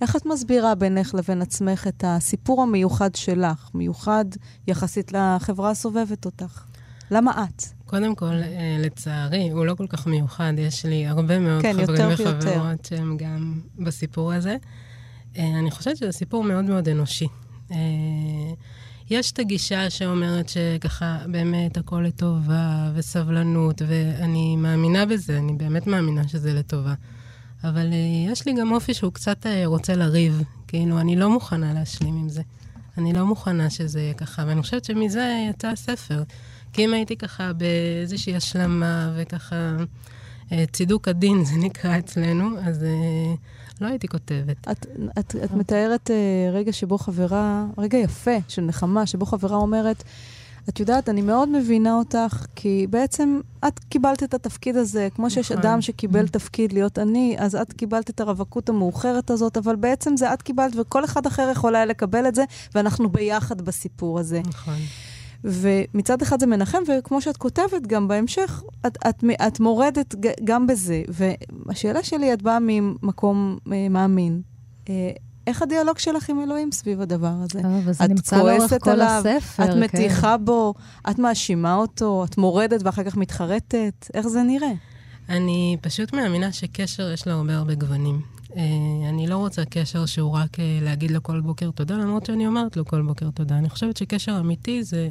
[0.00, 4.24] איך את מסבירה בינך לבין עצמך את הסיפור המיוחד שלך, מיוחד
[4.66, 6.64] יחסית לחברה הסובבת אותך?
[7.10, 7.62] למה את?
[7.86, 10.52] קודם כל, אה, לצערי, הוא לא כל כך מיוחד.
[10.58, 12.34] יש לי הרבה מאוד כן, חברים ויותר.
[12.38, 14.56] וחברות שהם גם בסיפור הזה.
[15.36, 17.26] אה, אני חושבת שזה סיפור מאוד מאוד אנושי.
[19.10, 26.28] יש את הגישה שאומרת שככה באמת הכל לטובה וסבלנות, ואני מאמינה בזה, אני באמת מאמינה
[26.28, 26.94] שזה לטובה.
[27.64, 30.42] אבל אה, יש לי גם אופי שהוא קצת אה, רוצה לריב.
[30.68, 32.42] כאילו, אני לא מוכנה להשלים עם זה.
[32.98, 36.22] אני לא מוכנה שזה יהיה ככה, ואני חושבת שמזה יצא הספר.
[36.72, 39.76] כי אם הייתי ככה באיזושהי השלמה וככה
[40.72, 43.34] צידוק הדין, זה נקרא אצלנו, אז אה,
[43.80, 44.68] לא הייתי כותבת.
[44.70, 44.86] את,
[45.18, 50.04] את, את מתארת uh, רגע שבו חברה, רגע יפה של נחמה, שבו חברה אומרת,
[50.68, 55.52] את יודעת, אני מאוד מבינה אותך, כי בעצם את קיבלת את התפקיד הזה, כמו שיש
[55.52, 55.66] נכון.
[55.66, 60.32] אדם שקיבל תפקיד להיות אני, אז את קיבלת את הרווקות המאוחרת הזאת, אבל בעצם זה
[60.34, 64.40] את קיבלת, וכל אחד אחר יכול היה לקבל את זה, ואנחנו ביחד בסיפור הזה.
[64.46, 64.78] נכון.
[65.44, 71.02] ומצד אחד זה מנחם, וכמו שאת כותבת גם בהמשך, את, את, את מורדת גם בזה.
[71.08, 74.42] והשאלה שלי, את באה ממקום אה, מאמין.
[74.88, 75.10] אה,
[75.46, 77.60] איך הדיאלוג שלך עם אלוהים סביב הדבר הזה?
[77.64, 79.64] אה, וזה את נמצא כועסת כל עליו, הספר.
[79.64, 79.80] את כן.
[79.80, 80.74] מתיחה בו,
[81.10, 84.10] את מאשימה אותו, את מורדת ואחר כך מתחרטת?
[84.14, 84.72] איך זה נראה?
[85.28, 88.20] אני פשוט מאמינה שקשר יש לו הרבה הרבה גוונים.
[88.56, 92.46] אה, אני לא רוצה קשר שהוא רק אה, להגיד לו כל בוקר תודה, למרות שאני
[92.46, 93.58] אומרת לו כל בוקר תודה.
[93.58, 95.10] אני חושבת שקשר אמיתי זה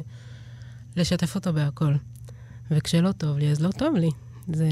[0.96, 1.94] לשתף אותו בהכל.
[2.70, 4.10] וכשלא טוב לי, אז לא טוב לי.
[4.52, 4.68] זה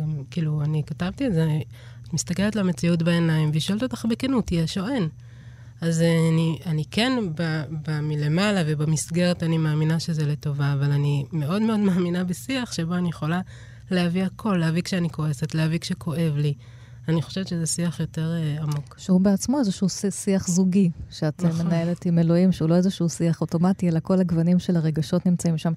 [0.00, 1.46] גם, כאילו, אני כתבתי את זה,
[2.02, 5.08] את מסתכלת למציאות בעיניים והיא שואלת אותך בכנות, יש או אין?
[5.80, 11.24] אז אה, אני, אני כן, ב, ב, מלמעלה ובמסגרת אני מאמינה שזה לטובה, אבל אני
[11.32, 13.40] מאוד מאוד מאמינה בשיח שבו אני יכולה
[13.90, 16.54] להביא הכל, להביא כשאני כועסת, להביא כשכואב לי.
[17.08, 18.98] אני חושבת שזה שיח יותר uh, עמוק.
[18.98, 21.66] שהוא בעצמו איזשהו שיח זוגי, שאת נכון.
[21.66, 25.72] מנהלת עם אלוהים, שהוא לא איזשהו שיח אוטומטי, אלא כל הגוונים של הרגשות נמצאים שם.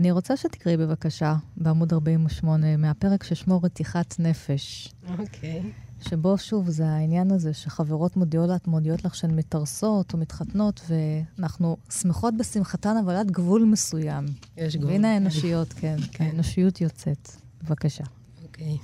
[0.00, 4.94] אני רוצה שתקראי בבקשה בעמוד 48 מהפרק ששמו רתיחת נפש.
[5.18, 5.62] אוקיי.
[6.00, 12.34] שבו, שוב, זה העניין הזה שחברות מודיעות, מודיעות לך שהן מתארסות או מתחתנות, ואנחנו שמחות
[12.36, 14.24] בשמחתן, אבל עד גבול מסוים.
[14.56, 14.90] יש גבול.
[14.90, 16.24] והנה האנושיות, כן, כן.
[16.24, 17.28] האנושיות יוצאת.
[17.64, 18.04] בבקשה.
[18.42, 18.76] אוקיי.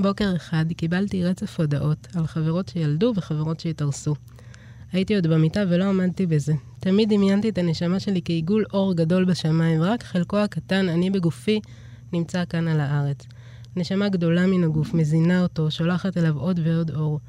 [0.00, 4.14] בוקר אחד קיבלתי רצף הודעות על חברות שילדו וחברות שהתארסו.
[4.92, 6.54] הייתי עוד במיטה ולא עמדתי בזה.
[6.80, 11.60] תמיד דמיינתי את הנשמה שלי כעיגול אור גדול בשמיים, ורק חלקו הקטן, אני בגופי,
[12.12, 13.26] נמצא כאן על הארץ.
[13.76, 17.20] נשמה גדולה מן הגוף, מזינה אותו, שולחת אליו עוד ועוד אור.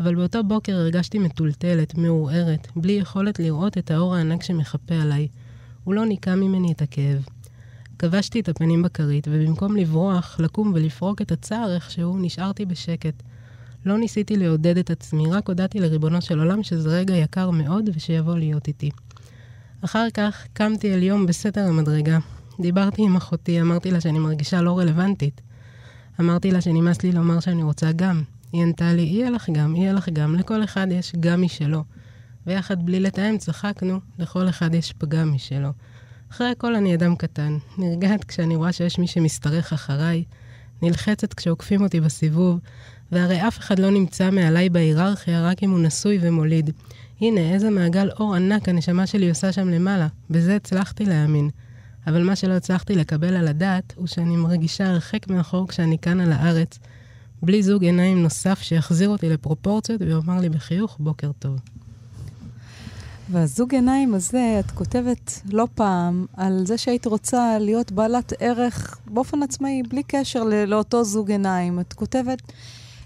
[0.00, 5.28] אבל באותו בוקר הרגשתי מטולטלת, מעורערת, בלי יכולת לראות את האור הענק שמחפה עליי.
[5.84, 7.26] הוא לא ניקה ממני את הכאב.
[7.98, 13.22] כבשתי את הפנים בכרית, ובמקום לברוח, לקום ולפרוק את הצער איכשהו, נשארתי בשקט.
[13.86, 18.38] לא ניסיתי לעודד את עצמי, רק הודעתי לריבונו של עולם שזה רגע יקר מאוד ושיבוא
[18.38, 18.90] להיות איתי.
[19.84, 22.18] אחר כך קמתי אל יום בסתר המדרגה.
[22.60, 25.40] דיברתי עם אחותי, אמרתי לה שאני מרגישה לא רלוונטית.
[26.20, 28.22] אמרתי לה שנמאס לי לומר שאני רוצה גם.
[28.52, 31.84] היא ענתה לי, יהיה לך גם, יהיה לך גם, לכל אחד יש גם משלו.
[32.46, 35.68] ויחד בלי לתאם צחקנו, לכל אחד יש פגם משלו.
[36.30, 40.24] אחרי הכל אני אדם קטן, נרגעת כשאני רואה שיש מי שמשתרך אחריי,
[40.82, 42.58] נלחצת כשעוקפים אותי בסיבוב,
[43.12, 46.70] והרי אף אחד לא נמצא מעליי בהיררכיה רק אם הוא נשוי ומוליד.
[47.20, 50.06] הנה, איזה מעגל אור ענק הנשמה שלי עושה שם למעלה.
[50.30, 51.50] בזה הצלחתי להאמין.
[52.06, 56.32] אבל מה שלא הצלחתי לקבל על הדעת, הוא שאני מרגישה הרחק מאחור כשאני כאן על
[56.32, 56.78] הארץ,
[57.42, 61.60] בלי זוג עיניים נוסף שיחזיר אותי לפרופורציות ויאמר לי בחיוך, בוקר טוב.
[63.30, 69.42] והזוג עיניים הזה, את כותבת לא פעם על זה שהיית רוצה להיות בעלת ערך באופן
[69.42, 71.80] עצמאי, בלי קשר לאותו זוג עיניים.
[71.80, 72.38] את כותבת,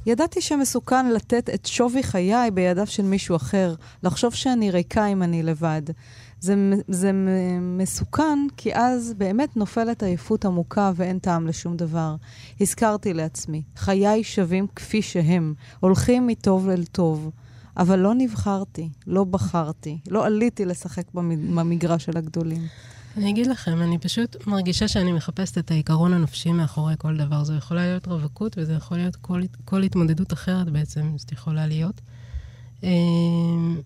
[0.07, 5.43] ידעתי שמסוכן לתת את שווי חיי בידיו של מישהו אחר, לחשוב שאני ריקה אם אני
[5.43, 5.83] לבד.
[6.41, 6.55] זה,
[6.89, 7.11] זה
[7.61, 12.17] מסוכן, כי אז באמת נופלת עייפות עמוקה ואין טעם לשום דבר.
[12.61, 17.31] הזכרתי לעצמי, חיי שווים כפי שהם, הולכים מטוב אל טוב.
[17.81, 22.67] אבל לא נבחרתי, לא בחרתי, לא עליתי לשחק במגרש של הגדולים.
[23.17, 27.45] אני אגיד לכם, אני פשוט מרגישה שאני מחפשת את העיקרון הנפשי מאחורי כל דבר.
[27.45, 32.01] זו יכולה להיות רווקות, וזה יכול להיות כל, כל התמודדות אחרת בעצם, זאת יכולה להיות.
[32.83, 33.81] אמ,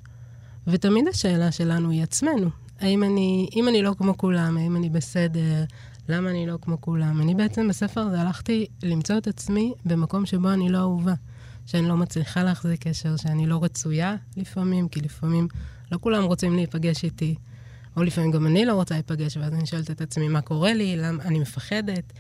[0.67, 2.51] ותמיד השאלה שלנו היא עצמנו.
[2.81, 5.65] האם אני, אם אני לא כמו כולם, האם אני בסדר,
[6.09, 7.21] למה אני לא כמו כולם?
[7.21, 11.15] אני בעצם בספר הזה הלכתי למצוא את עצמי במקום שבו אני לא אהובה.
[11.67, 15.49] שאני לא מצליחה להחזיק קשר, שאני לא רצויה לפעמים, כי לפעמים
[15.93, 17.35] לא כולם רוצים להיפגש איתי,
[17.97, 20.97] או לפעמים גם אני לא רוצה להיפגש, ואז אני שואלת את עצמי מה קורה לי,
[20.97, 22.13] למה אני מפחדת.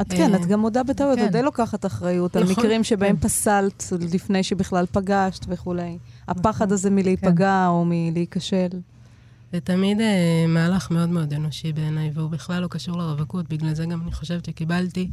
[0.00, 1.28] את כן, את גם מודה בטעות, כן.
[1.28, 3.22] די לוקחת אחריות על נכון, מקרים שבהם כן.
[3.28, 5.98] פסלת לפני שבכלל פגשת וכולי.
[6.28, 8.68] הפחד נכון, הזה מלהיפגע או מלהיכשל.
[9.52, 13.86] זה תמיד אה, מהלך מאוד מאוד אנושי בעיניי, והוא בכלל לא קשור לרווקות, בגלל זה
[13.86, 15.10] גם אני חושבת שקיבלתי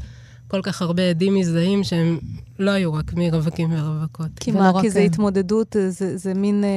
[0.48, 2.20] כל כך הרבה עדים מזדהים שהם
[2.60, 4.32] לא היו רק מרווקים ורווקות.
[4.40, 6.70] כי מה, כי זה התמודדות, זה, זה מין אה,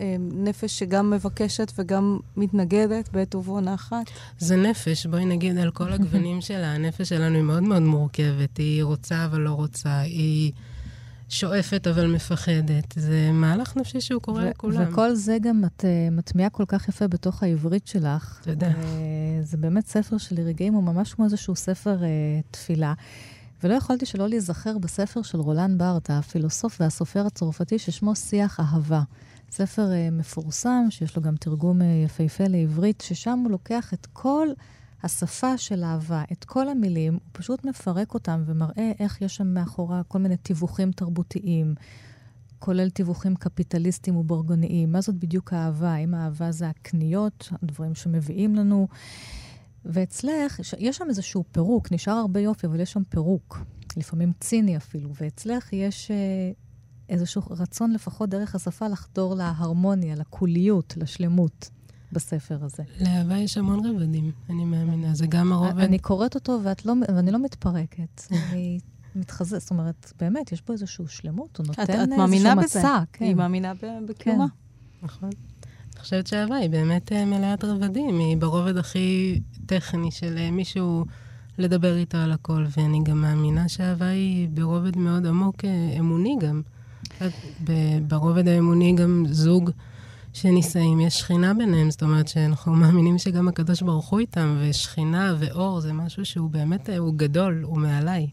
[0.00, 4.10] אה, נפש שגם מבקשת וגם מתנגדת בעת ובעונה אחת?
[4.38, 6.74] זה נפש, בואי נגיד על כל הגוונים שלה.
[6.74, 8.56] הנפש שלנו היא מאוד מאוד מורכבת.
[8.56, 10.52] היא רוצה אבל לא רוצה, היא...
[11.34, 12.94] שואפת אבל מפחדת.
[12.96, 14.92] זה מהלך נפשי שהוא קורה ו- לכולם.
[14.92, 18.40] וכל זה גם את uh, מטמיעה כל כך יפה בתוך העברית שלך.
[18.42, 18.70] תודה.
[18.70, 18.74] Uh,
[19.42, 22.04] זה באמת ספר של רגעים, הוא ממש כמו איזשהו ספר uh,
[22.50, 22.94] תפילה.
[23.62, 29.02] ולא יכולתי שלא להיזכר בספר של רולן בארט, הפילוסוף והסופר הצרפתי, ששמו שיח אהבה.
[29.50, 34.48] ספר uh, מפורסם, שיש לו גם תרגום uh, יפהפה לעברית, ששם הוא לוקח את כל...
[35.04, 40.02] השפה של אהבה, את כל המילים, הוא פשוט מפרק אותם ומראה איך יש שם מאחורה
[40.08, 41.74] כל מיני תיווכים תרבותיים,
[42.58, 44.92] כולל תיווכים קפיטליסטיים ובורגוניים.
[44.92, 45.92] מה זאת בדיוק אהבה?
[45.92, 48.88] האם האהבה זה הקניות, הדברים שמביאים לנו?
[49.84, 53.58] ואצלך, יש שם איזשהו פירוק, נשאר הרבה יופי, אבל יש שם פירוק,
[53.96, 56.16] לפעמים ציני אפילו, ואצלך יש אה,
[57.08, 61.70] איזשהו רצון לפחות דרך השפה לחדור להרמוניה, לקוליות, לשלמות.
[62.14, 62.82] בספר הזה.
[63.00, 65.14] לאהבה יש המון רבדים, אני מאמינה.
[65.14, 65.78] זה גם הרובד...
[65.78, 68.22] אני קוראת אותו ואת לא, ואני לא מתפרקת.
[68.30, 68.78] אני
[69.14, 71.82] מתחזק, זאת אומרת, באמת, יש פה איזושהי שלמות, הוא נותן
[72.22, 72.98] איזשהו מצע.
[73.12, 73.24] כן.
[73.24, 73.72] היא מאמינה
[74.08, 74.46] בקיומה.
[74.48, 75.06] כן.
[75.06, 75.30] נכון.
[75.94, 81.04] אני חושבת שאהבה היא באמת אה, מלאת רבדים, היא ברובד הכי טכני של אה, מישהו
[81.58, 86.62] לדבר איתו על הכל, ואני גם מאמינה שאהבה היא ברובד מאוד עמוק אה, אמוני גם.
[88.08, 89.70] ברובד האמוני גם זוג
[90.34, 95.80] שנישאים, יש שכינה ביניהם, זאת אומרת שאנחנו מאמינים שגם הקדוש ברוך הוא איתם, ושכינה ואור
[95.80, 98.28] זה משהו שהוא באמת, הוא גדול, הוא מעליי.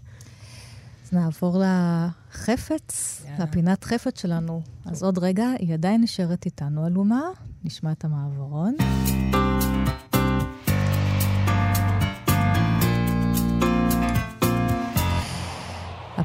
[1.05, 3.43] אז נעבור לחפץ, yeah.
[3.43, 4.61] לפינת חפץ שלנו.
[4.85, 7.21] אז עוד רגע, היא עדיין נשארת איתנו עלומה,
[7.63, 8.75] נשמע את המעברון.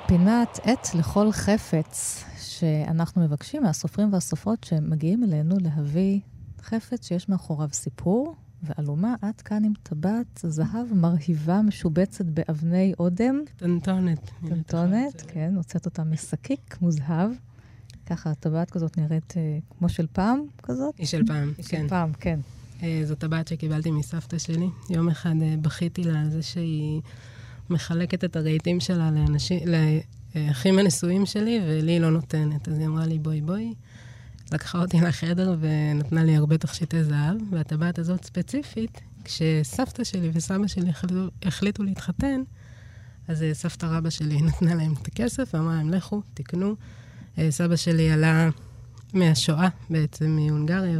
[0.06, 2.24] פינת עת לכל חפץ,
[2.58, 6.20] שאנחנו מבקשים מהסופרים והסופרות שמגיעים אלינו להביא
[6.62, 13.40] חפץ שיש מאחוריו סיפור, ואלומה, את כאן עם טבעת זהב מרהיבה, משובצת באבני אודם.
[13.56, 14.30] קטנטונת.
[14.44, 17.30] קטנטונת, כן, הוצאת אותה משקיק מוזהב.
[18.06, 20.94] ככה, טבעת כזאת נראית אה, כמו של פעם כזאת?
[20.98, 21.82] היא של פעם, היא כן.
[21.82, 22.40] של פעם, כן.
[22.82, 24.68] אה, זו טבעת שקיבלתי מסבתא שלי.
[24.90, 27.00] יום אחד אה, בכיתי לה על זה שהיא
[27.70, 29.60] מחלקת את הרהיטים שלה לאנשים,
[30.36, 32.68] לאחים הנשואים שלי, ולי היא לא נותנת.
[32.68, 33.74] אז היא אמרה לי, בואי, בואי.
[34.52, 40.90] לקחה אותי לחדר ונתנה לי הרבה תכשיטי זהב, והטבעת הזאת ספציפית, כשסבתא שלי וסבא שלי
[41.42, 42.42] החליטו, להתחתן,
[43.28, 46.74] אז אה, סבתא רבא שלי נתנה להם את הכסף, ואמרה להם, לכו, תקנו.
[47.38, 48.48] אה, סבא שלי עלה
[49.14, 50.98] מהשואה, בעצם מהונגריה,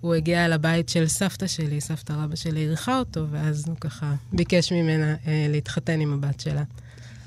[0.00, 4.14] והוא הגיע אל הבית של סבתא שלי, סבתא רבא שלי אירחה אותו, ואז הוא ככה
[4.32, 6.62] ביקש ממנה אה, להתחתן עם הבת שלה.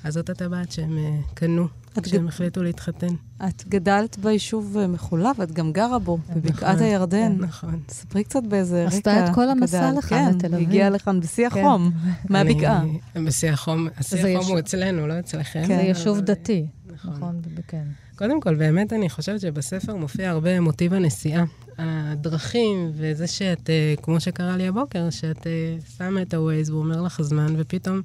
[0.04, 1.68] אז זאת הטבעת שהם אה, קנו
[2.02, 3.16] כשהם החליטו להתחתן.
[3.50, 7.36] את גדלת ביישוב אה, מחולב, את גם גרה בו, בבקעת נכון, הירדן.
[7.39, 7.80] נכון.
[7.89, 9.92] ספרי קצת באיזה רקע עשתה את כל המסע.
[9.92, 10.68] לכאן, לתל כן, אביב.
[10.68, 11.60] הגיעה לכאן בשיא כן.
[11.60, 11.92] החום,
[12.30, 12.84] מהבקעה.
[13.26, 15.62] בשיא החום, השיא החום הוא אצלנו, לא אצלכם.
[15.62, 15.80] זה כן.
[15.80, 17.13] יישוב דתי, נכון.
[17.13, 17.42] נכון?
[17.68, 17.84] כן.
[18.16, 21.44] קודם כל, באמת אני חושבת שבספר מופיע הרבה מוטיב הנסיעה.
[21.78, 27.02] הדרכים, וזה שאת, אה, כמו שקרה לי הבוקר, שאת אה, שמה את ה-Waze והוא אומר
[27.02, 28.02] לך זמן, ופתאום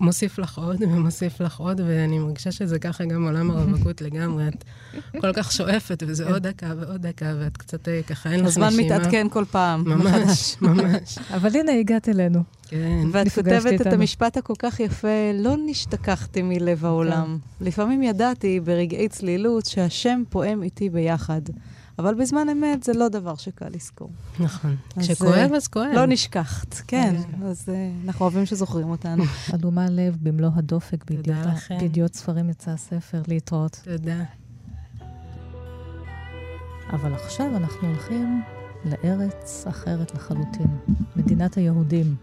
[0.00, 4.48] מוסיף לך עוד ומוסיף לך עוד, ואני מרגישה שזה ככה גם עולם הרווקות לגמרי.
[4.48, 4.64] את
[5.20, 8.66] כל כך שואפת, וזה עוד דקה ועוד דקה, ואת קצת אה, ככה, אין לך נשימה.
[8.66, 9.84] הזמן מתעדכן כל פעם.
[9.84, 11.18] ממש, ממש.
[11.34, 12.42] אבל הנה, הגעת אלינו.
[12.68, 13.06] כן.
[13.12, 13.86] ואת כותבת את.
[13.86, 17.38] המשפט הכל כך יפה, לא נשתכחתי מלב העולם.
[17.60, 21.40] לפעמים ידעתי ברגעי צלילות שהשם פועם איתי ביחד.
[21.98, 24.10] אבל בזמן אמת זה לא דבר שקל לזכור.
[24.40, 24.76] נכון.
[25.00, 25.90] כשכואב, אה, אז כואב.
[25.94, 27.16] לא נשכחת, כן.
[27.44, 29.24] אז אה, אנחנו אוהבים שזוכרים אותנו.
[29.54, 31.78] אלומה לב במלוא הדופק בידיעות ה- לכם.
[31.80, 33.80] בידיעות ספרים יצא הספר, להתראות.
[33.84, 34.24] תודה.
[36.92, 38.42] אבל עכשיו אנחנו הולכים
[38.84, 40.76] לארץ אחרת לחלוטין,
[41.16, 42.14] מדינת היהודים.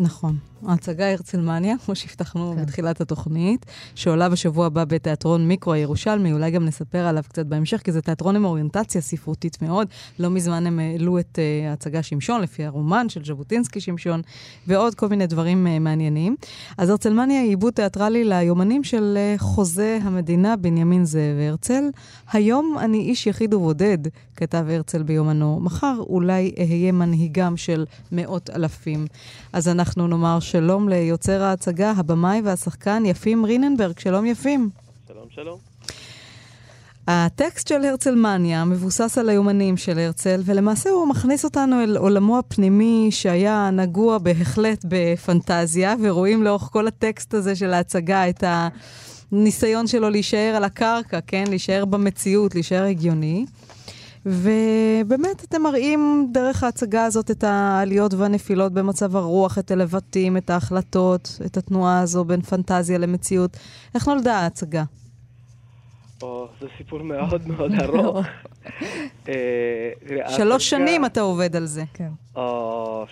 [0.00, 0.36] נכון.
[0.66, 2.62] ההצגה הרצלמניה, כמו שהבטחנו כן.
[2.62, 7.92] בתחילת התוכנית, שעולה בשבוע הבא בתיאטרון מיקרו הירושלמי, אולי גם נספר עליו קצת בהמשך, כי
[7.92, 9.88] זה תיאטרון עם אוריינטציה ספרותית מאוד.
[10.18, 14.20] לא מזמן הם העלו את uh, ההצגה שמשון, לפי הרומן של ז'בוטינסקי שמשון,
[14.66, 16.36] ועוד כל מיני דברים uh, מעניינים.
[16.78, 21.84] אז הרצלמניה היא עיבוד תיאטרלי ליומנים של uh, חוזה המדינה בנימין זאב הרצל.
[22.32, 23.98] היום אני איש יחיד ובודד,
[24.36, 25.60] כתב הרצל ביומנו.
[25.60, 29.06] מחר אולי אהיה מנהיגם של מאות אלפים.
[29.52, 33.98] אז אנחנו נאמר שלום ליוצר ההצגה, הבמאי והשחקן יפים ריננברג.
[33.98, 34.70] שלום יפים.
[35.08, 35.58] שלום, שלום.
[37.08, 43.08] הטקסט של הרצלמניה מבוסס על היומנים של הרצל, ולמעשה הוא מכניס אותנו אל עולמו הפנימי
[43.10, 48.44] שהיה נגוע בהחלט בפנטזיה, ורואים לאורך כל הטקסט הזה של ההצגה את
[49.32, 51.44] הניסיון שלו להישאר על הקרקע, כן?
[51.48, 53.44] להישאר במציאות, להישאר הגיוני.
[54.26, 61.38] ובאמת אתם מראים דרך ההצגה הזאת את העליות והנפילות במצב הרוח, את הלבטים, את ההחלטות,
[61.46, 63.56] את התנועה הזו בין פנטזיה למציאות.
[63.94, 64.82] איך נולדה ההצגה?
[66.22, 68.26] או, זה סיפור מאוד מאוד ארוך.
[69.28, 69.92] אה,
[70.28, 71.84] שלוש שנים אתה עובד על זה.
[71.94, 72.08] כן.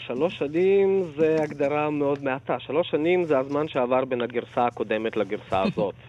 [0.07, 2.61] שלוש שנים זה הגדרה מאוד מעטה.
[2.61, 5.95] שלוש שנים זה הזמן שעבר בין הגרסה הקודמת לגרסה הזאת.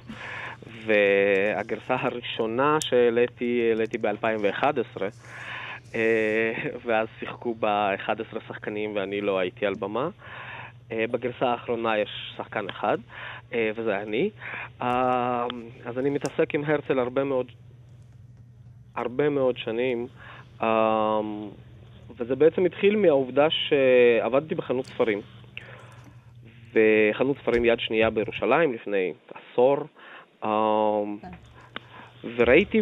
[0.89, 5.02] והגרסה הראשונה שהעליתי, העליתי ב-2011,
[5.95, 6.54] אה,
[6.86, 10.10] ואז שיחקו בה 11 שחקנים ואני לא הייתי על במה.
[10.91, 12.97] אה, בגרסה האחרונה יש שחקן אחד,
[13.54, 14.30] אה, וזה אני.
[15.86, 17.52] אז אני מתעסק עם הרצל הרבה מאוד,
[18.95, 20.08] הרבה מאוד שנים,
[22.17, 25.21] וזה בעצם התחיל מהעובדה שעבדתי בחנות ספרים.
[26.73, 29.78] וחנות ספרים יד שנייה בירושלים לפני עשור,
[32.38, 32.82] וראיתי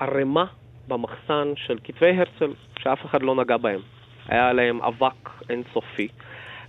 [0.00, 0.44] ערימה
[0.88, 3.80] במחסן של כתבי הרצל שאף אחד לא נגע בהם.
[4.28, 6.08] היה עליהם אבק אינסופי,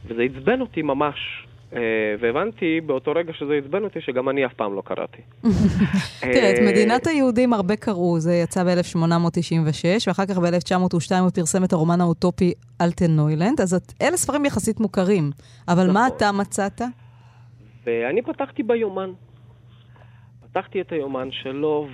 [0.05, 1.15] וזה עצבן אותי ממש.
[1.75, 1.79] אה,
[2.19, 5.21] והבנתי באותו רגע שזה עצבן אותי שגם אני אף פעם לא קראתי.
[6.21, 11.63] תראה, את אה, מדינת היהודים הרבה קראו, זה יצא ב-1896, ואחר כך ב-1902 הוא פרסם
[11.63, 15.32] את הרומן האוטופי אלטן נוילנד, אז את- אלה ספרים יחסית מוכרים.
[15.67, 16.17] אבל מה נכון.
[16.17, 16.82] אתה מצאת?
[17.85, 19.10] ואני פתחתי ביומן.
[20.60, 21.87] פתחתי את היומן שלו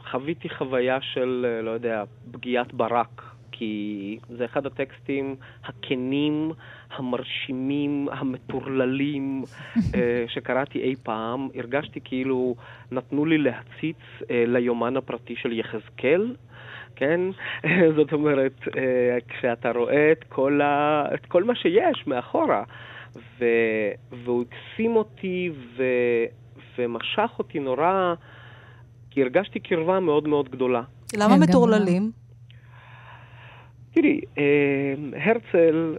[0.00, 3.22] וחוויתי חוויה של, לא יודע, פגיעת ברק.
[3.52, 6.52] כי זה אחד הטקסטים הכנים,
[6.90, 9.44] המרשימים, המטורללים
[9.94, 11.48] אה, שקראתי אי פעם.
[11.54, 12.54] הרגשתי כאילו
[12.92, 13.96] נתנו לי להציץ
[14.30, 16.36] אה, ליומן הפרטי של יחזקאל.
[16.96, 17.20] כן?
[17.96, 21.04] זאת אומרת, אה, כשאתה רואה את כל, ה...
[21.14, 22.62] את כל מה שיש מאחורה,
[23.38, 23.44] ו...
[24.10, 25.82] והוא הקסים אותי ו...
[26.78, 28.14] ומשך אותי נורא,
[29.10, 30.82] כי הרגשתי קרבה מאוד מאוד גדולה.
[31.16, 32.10] למה כן, מטורללים?
[33.94, 35.96] תראי, אה, הרצל,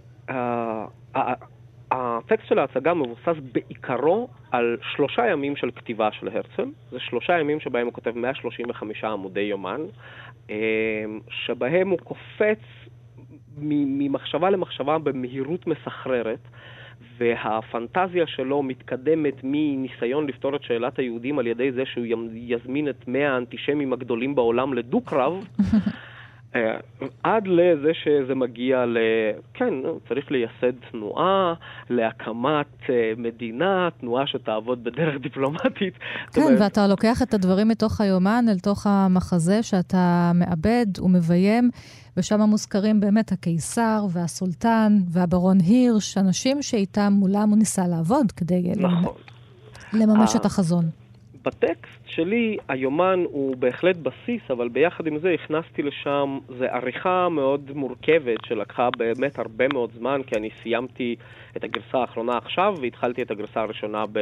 [1.91, 6.71] הטקסט של ההצגה מבוסס בעיקרו על שלושה ימים של כתיבה של הרצל.
[6.91, 9.82] זה שלושה ימים שבהם הוא כותב 135 עמודי יומן,
[10.49, 10.55] אה,
[11.30, 12.59] שבהם הוא קופץ
[13.57, 16.39] ממחשבה למחשבה במהירות מסחררת.
[17.18, 23.34] והפנטזיה שלו מתקדמת מניסיון לפתור את שאלת היהודים על ידי זה שהוא יזמין את מאה
[23.34, 25.34] האנטישמים הגדולים בעולם לדו-קרב,
[26.56, 26.78] אה,
[27.24, 28.97] עד לזה שזה מגיע ל...
[29.54, 29.74] כן,
[30.08, 31.54] צריך לייסד תנועה,
[31.89, 35.93] להקמת אה, מדינה, תנועה שתעבוד בדרך דיפלומטית.
[36.34, 36.60] כן, אומרת...
[36.62, 41.70] ואתה לוקח את הדברים מתוך היומן אל תוך המחזה שאתה מאבד ומביים,
[42.18, 49.14] ושם מוזכרים באמת הקיסר והסולטן והברון הירש, אנשים שאיתם מולם הוא ניסה לעבוד כדי נכון.
[49.93, 50.86] לממש את החזון.
[51.45, 57.72] בטקסט שלי היומן הוא בהחלט בסיס, אבל ביחד עם זה הכנסתי לשם, זה עריכה מאוד
[57.76, 61.16] מורכבת שלקחה באמת הרבה מאוד זמן, כי אני סיימתי
[61.57, 64.20] את הגרסה האחרונה עכשיו והתחלתי את הגרסה הראשונה ב...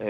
[0.00, 0.06] אה,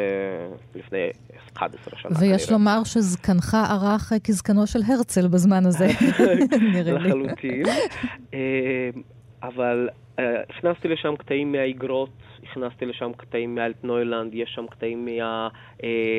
[0.74, 1.10] לפני
[1.56, 2.10] 11 שנה.
[2.20, 5.86] ויש לומר שזקנך ערך כזקנו של הרצל בזמן הזה,
[6.74, 7.08] נראה לי.
[7.08, 7.62] לחלוטין.
[8.34, 8.90] אה,
[9.42, 12.10] אבל אה, הכנסתי לשם קטעים מהאיגרות
[12.50, 15.08] הכנסתי לשם קטעים מאלטנוילנד, יש שם קטעים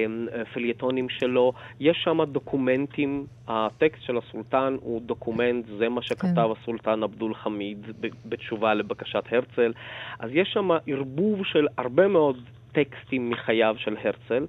[0.10, 6.62] מהפלייטונים שלו, יש שם דוקומנטים, הטקסט של הסולטן הוא דוקומנט, זה מה שכתב כן.
[6.62, 7.86] הסולטן עבדול חמיד
[8.26, 9.74] בתשובה לבקשת הרצל.
[10.20, 12.38] אז יש שם ערבוב של הרבה מאוד
[12.72, 14.46] טקסטים מחייו של הרצל.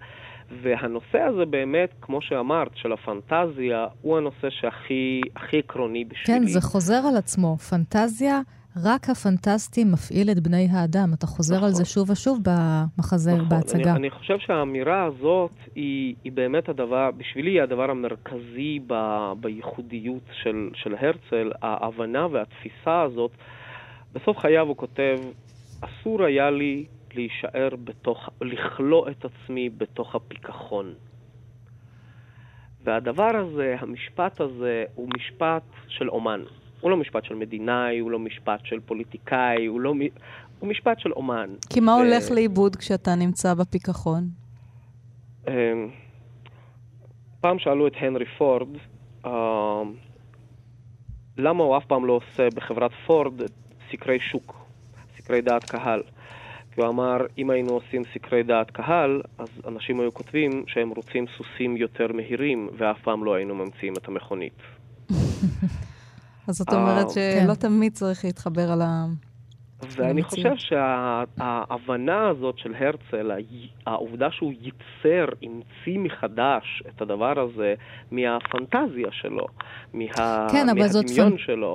[0.62, 5.20] והנושא הזה באמת, כמו שאמרת, של הפנטזיה, הוא הנושא שהכי
[5.52, 6.40] עקרוני בשבילי.
[6.40, 7.56] כן, זה חוזר על עצמו.
[7.56, 8.40] פנטזיה
[8.84, 11.10] רק הפנטסטי מפעיל את בני האדם.
[11.14, 11.66] אתה חוזר נכון.
[11.66, 11.92] על זה נכון.
[11.92, 13.48] שוב ושוב במחזה, נכון.
[13.48, 13.90] בהצגה.
[13.90, 18.94] אני, אני חושב שהאמירה הזאת היא, היא באמת הדבר, בשבילי היא הדבר המרכזי ב,
[19.40, 23.30] בייחודיות של, של הרצל, ההבנה והתפיסה הזאת.
[24.12, 25.18] בסוף חייו הוא כותב,
[25.80, 26.84] אסור היה לי
[27.14, 30.94] להישאר בתוך, לכלוא את עצמי בתוך הפיכחון.
[32.84, 36.40] והדבר הזה, המשפט הזה, הוא משפט של אומן.
[36.80, 39.94] הוא לא משפט של מדינאי, הוא לא משפט של פוליטיקאי, הוא לא...
[40.58, 41.50] הוא משפט של אומן.
[41.70, 41.94] כי מה ו...
[41.94, 44.28] הולך לאיבוד כשאתה נמצא בפיכחון?
[45.48, 45.52] אמ,
[47.40, 48.68] פעם שאלו את הנרי פורד,
[49.24, 49.28] uh,
[51.36, 53.40] למה הוא אף פעם לא עושה בחברת פורד
[53.90, 54.56] סקרי שוק,
[55.16, 56.02] סקרי דעת קהל.
[56.74, 61.24] כי הוא אמר, אם היינו עושים סקרי דעת קהל, אז אנשים היו כותבים שהם רוצים
[61.36, 64.58] סוסים יותר מהירים, ואף פעם לא היינו ממציאים את המכונית.
[66.48, 67.12] אז זאת אומרת אה,
[67.42, 67.60] שלא כן.
[67.60, 69.06] תמיד צריך להתחבר על ה...
[69.96, 73.30] ואני חושב שההבנה הזאת של הרצל,
[73.86, 77.74] העובדה שהוא ייצר, המציא מחדש את הדבר הזה
[78.10, 79.46] מהפנטזיה שלו,
[79.94, 80.46] מה...
[80.52, 81.04] כן, אבל זאת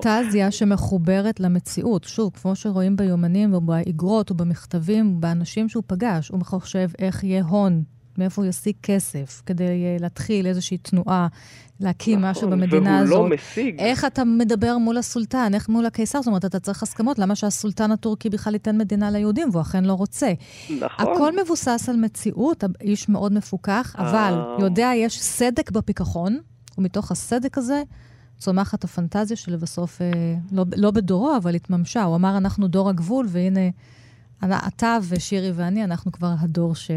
[0.02, 2.04] פנטזיה שמחוברת למציאות.
[2.04, 7.84] שוב, כמו שרואים ביומנים ובאיגרות ובמכתבים, באנשים שהוא פגש, הוא חושב איך יהיה הון
[8.18, 11.28] מאיפה הוא ישיג כסף כדי אה, להתחיל איזושהי תנועה,
[11.80, 13.14] להקים נכון, משהו במדינה והוא לא הזאת.
[13.14, 13.80] והוא לא משיג.
[13.80, 16.22] איך אתה מדבר מול הסולטן, איך מול הקיסר?
[16.22, 17.20] זאת אומרת, אתה צריך הסכמות.
[17.20, 20.34] למה שהסולטן הטורקי בכלל ייתן מדינה ליהודים, והוא אכן לא רוצה?
[20.80, 20.88] נכון.
[21.14, 24.56] הכל מבוסס על מציאות, איש מאוד מפוקח, אבל אה.
[24.60, 26.40] יודע, יש סדק בפיקחון,
[26.78, 27.84] ומתוך הסדק הזה
[28.38, 30.08] צומחת הפנטזיה שלבסוף, אה,
[30.52, 32.04] לא, לא בדורו, אבל התממשה.
[32.04, 33.70] הוא אמר, אנחנו דור הגבול, והנה,
[34.44, 36.92] אתה ושירי ואני, אנחנו כבר הדור ש...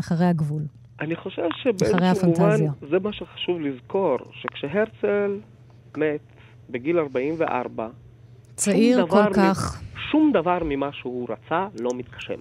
[0.00, 0.62] אחרי הגבול.
[1.00, 2.56] אני חושב שבאיזשהו מובן
[2.90, 5.38] זה מה שחשוב לזכור, שכשהרצל
[5.96, 6.20] מת
[6.70, 7.88] בגיל 44,
[8.54, 9.34] צעיר כל.
[9.34, 9.82] כך.
[10.10, 12.40] שום דבר ממה שהוא רצה לא מתגשם.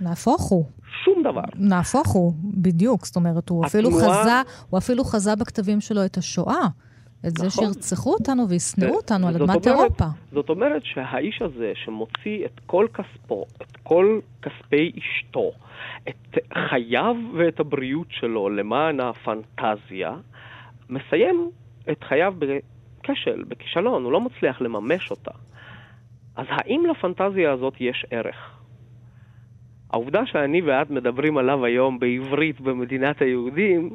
[0.00, 0.64] נהפוך הוא.
[1.04, 1.42] שום דבר.
[1.54, 3.06] נהפוך הוא, בדיוק.
[3.06, 6.66] זאת אומרת, הוא אפילו, חזה, הוא אפילו חזה בכתבים שלו את השואה.
[7.26, 7.48] את נכון.
[7.48, 10.04] זה שירצחו אותנו וישנאו אותנו על אדמת אירופה.
[10.32, 15.50] זאת אומרת שהאיש הזה שמוציא את כל כספו, את כל כספי אשתו,
[16.08, 20.14] את חייו ואת הבריאות שלו למען הפנטזיה,
[20.90, 21.50] מסיים
[21.90, 25.30] את חייו בכשל, בכישלון, הוא לא מצליח לממש אותה.
[26.36, 28.54] אז האם לפנטזיה הזאת יש ערך?
[29.90, 33.90] העובדה שאני ואת מדברים עליו היום בעברית במדינת היהודים,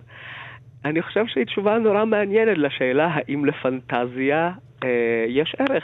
[0.85, 4.51] אני חושב שהיא תשובה נורא מעניינת לשאלה האם לפנטזיה
[4.83, 5.83] אה, יש ערך.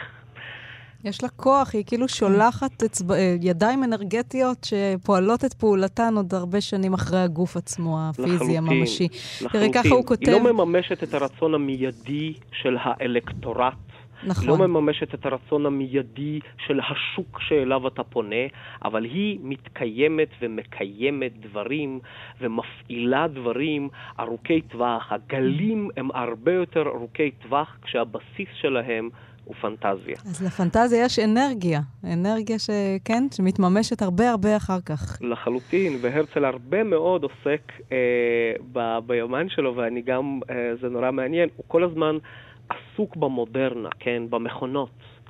[1.04, 6.62] יש לה כוח, היא כאילו שולחת אצבע, אה, ידיים אנרגטיות שפועלות את פעולתן עוד הרבה
[6.62, 9.08] שנים אחרי הגוף עצמו, הפיזי, לחלוטין, הממשי.
[9.42, 9.72] לחלוטין.
[9.72, 10.30] תראה, ככה הוא כותב...
[10.30, 13.85] היא לא מממשת את הרצון המיידי של האלקטורט
[14.24, 14.48] נכון.
[14.48, 18.46] לא מממשת את הרצון המיידי של השוק שאליו אתה פונה,
[18.86, 22.00] אבל היא מתקיימת ומקיימת דברים
[22.42, 23.90] ומפעילה דברים
[24.20, 25.12] ארוכי טווח.
[25.12, 29.10] הגלים הם הרבה יותר ארוכי טווח כשהבסיס שלהם
[29.46, 30.16] הוא פנטזיה.
[30.26, 35.18] אז לפנטזיה יש אנרגיה, אנרגיה שכן, שמתממשת הרבה הרבה אחר כך.
[35.22, 37.98] לחלוטין, והרצל הרבה מאוד עוסק אה,
[38.72, 42.18] ב- ביומן שלו, ואני גם, אה, זה נורא מעניין, הוא כל הזמן
[42.70, 44.24] עסוק במודרנה, כן?
[44.30, 44.90] במכונות.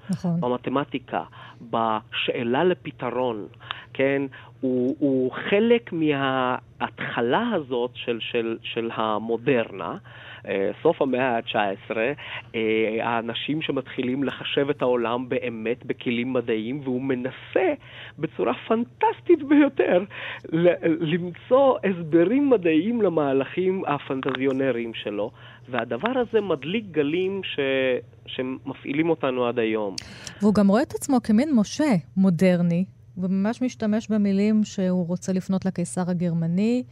[0.10, 0.42] נכון.
[0.42, 1.24] במתמטיקה,
[1.62, 3.48] בשאלה לפתרון,
[3.94, 4.22] כן?
[4.62, 9.98] הוא, הוא חלק מההתחלה הזאת של, של, של המודרנה,
[10.84, 11.98] סוף המאה ה-19,
[12.56, 12.62] אה,
[13.02, 17.74] האנשים שמתחילים לחשב את העולם באמת בכלים מדעיים, והוא מנסה
[18.20, 20.04] בצורה פנטסטית ביותר
[21.00, 25.32] למצוא הסברים מדעיים למהלכים הפנטזיונריים שלו,
[25.70, 27.60] והדבר הזה מדליק גלים ש...
[28.28, 29.96] שמפעילים אותנו עד היום.
[30.42, 32.86] והוא גם רואה את עצמו כמין משה מודרני,
[33.18, 36.84] וממש משתמש במילים שהוא רוצה לפנות לקיסר הגרמני,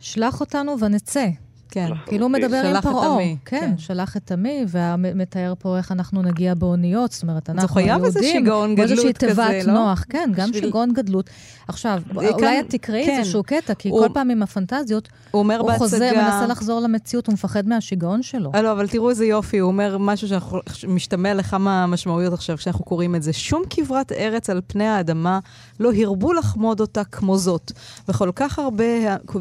[0.00, 1.26] שלח אותנו ונצא.
[1.70, 1.90] כן.
[2.06, 3.16] כאילו הוא מדבר עם פרעה.
[3.44, 3.74] כן, כן.
[3.78, 8.04] שלח את עמי, ומתאר פה איך אנחנו נגיע באוניות, זאת אומרת, אנחנו חייב היהודים.
[8.06, 9.72] איזה שיגעון גדלות איזושהי כזה, תיבת לא?
[9.72, 11.30] נוח, כן, גם שיגעון גדלות.
[11.68, 13.18] עכשיו, כאן- אולי את תקראי כן.
[13.18, 15.44] איזשהו קטע, כי הוא- כל פעם עם הפנטזיות, הוא
[15.78, 16.10] חוזר.
[16.16, 18.50] מנסה לחזור למציאות, הוא מפחד מהשיגעון שלו.
[18.54, 20.28] אה, לא, אבל תראו איזה יופי, הוא אומר משהו
[20.72, 23.32] שמשתמע לכמה משמעויות עכשיו כשאנחנו קוראים את זה.
[23.32, 25.38] שום כברת ארץ על פני האדמה
[25.80, 27.72] לא הרבו לחמוד אותה כמו זאת.
[28.08, 28.84] וכל כך הרבה,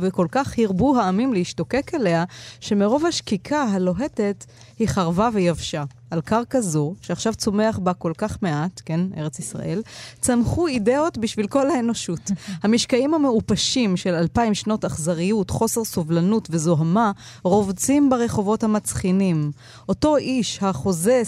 [0.01, 2.14] וכל כך הרבו העמים להשתוקק אליה,
[2.59, 4.45] שמרוב השקיקה הלוהטת
[4.79, 5.83] היא חרבה ויבשה.
[6.11, 9.81] על קרקע זו, שעכשיו צומח בה כל כך מעט, כן, ארץ ישראל,
[10.19, 12.31] צמחו אידאות בשביל כל האנושות.
[12.63, 17.11] המשקעים המעופשים של אלפיים שנות אכזריות, חוסר סובלנות וזוהמה,
[17.43, 19.51] רובצים ברחובות המצחינים.
[19.89, 21.21] אותו איש, החוזה,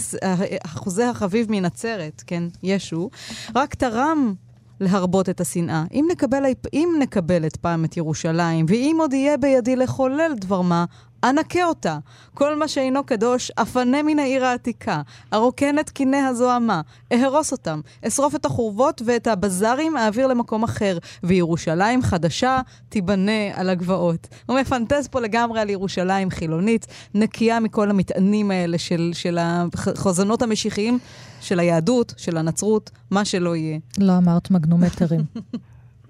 [0.65, 3.09] החוזה החביב מנצרת, כן, ישו,
[3.55, 4.33] רק תרם
[4.79, 5.83] להרבות את השנאה.
[5.93, 10.85] אם נקבל, אם נקבל את פעם את ירושלים, ואם עוד יהיה בידי לחולל דבר מה,
[11.23, 11.97] אנקה אותה.
[12.33, 15.01] כל מה שאינו קדוש, אפנה מן העיר העתיקה.
[15.33, 16.81] ארוקן את קיני הזוהמה.
[17.13, 17.81] אהרוס אותם.
[18.07, 20.97] אשרוף את החורבות ואת הבזארים אעביר למקום אחר.
[21.23, 24.27] וירושלים חדשה תיבנה על הגבעות.
[24.45, 30.99] הוא מפנטז פה לגמרי על ירושלים חילונית, נקייה מכל המטענים האלה של, של החוזנות המשיחיים,
[31.41, 33.77] של היהדות, של הנצרות, מה שלא יהיה.
[33.99, 35.21] לא אמרת מגנומטרים.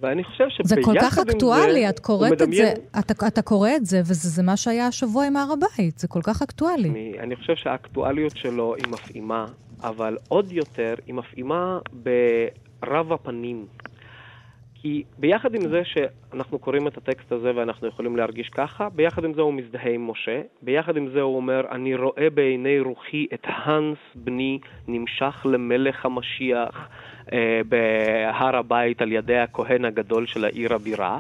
[0.02, 2.66] ואני חושב שביחד זה כל כך אקטואלי, זה, את קוראת את מדמיין...
[2.66, 6.08] זה, אתה, אתה קורא את זה, וזה זה מה שהיה השבוע עם הר הבית, זה
[6.08, 6.90] כל כך אקטואלי.
[6.90, 9.46] אני, אני חושב שהאקטואליות שלו היא מפעימה,
[9.84, 13.66] אבל עוד יותר היא מפעימה ברב הפנים.
[14.88, 19.34] כי ביחד עם זה שאנחנו קוראים את הטקסט הזה ואנחנו יכולים להרגיש ככה, ביחד עם
[19.34, 23.42] זה הוא מזדהה עם משה, ביחד עם זה הוא אומר, אני רואה בעיני רוחי את
[23.44, 26.90] האנס בני נמשך למלך המשיח
[27.70, 31.20] בהר הבית על ידי הכהן הגדול של העיר הבירה,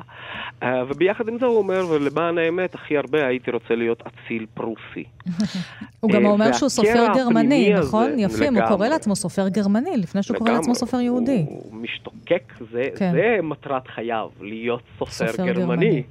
[0.64, 5.04] אה, וביחד עם זה הוא אומר, ולמען האמת, הכי הרבה הייתי רוצה להיות אציל פרוסי.
[6.00, 8.20] הוא גם אה, אומר שהוא סופר גרמני, נכון?
[8.20, 8.88] יפים, הוא קורא.
[8.88, 10.52] לעצמו סופר גרמני, לפני שהוא קורא.
[10.52, 11.46] לעצמו סופר יהודי.
[11.48, 13.12] הוא משתוקק, זה, כן.
[13.12, 16.04] זה מטרת חייו, להיות סופר גרמני.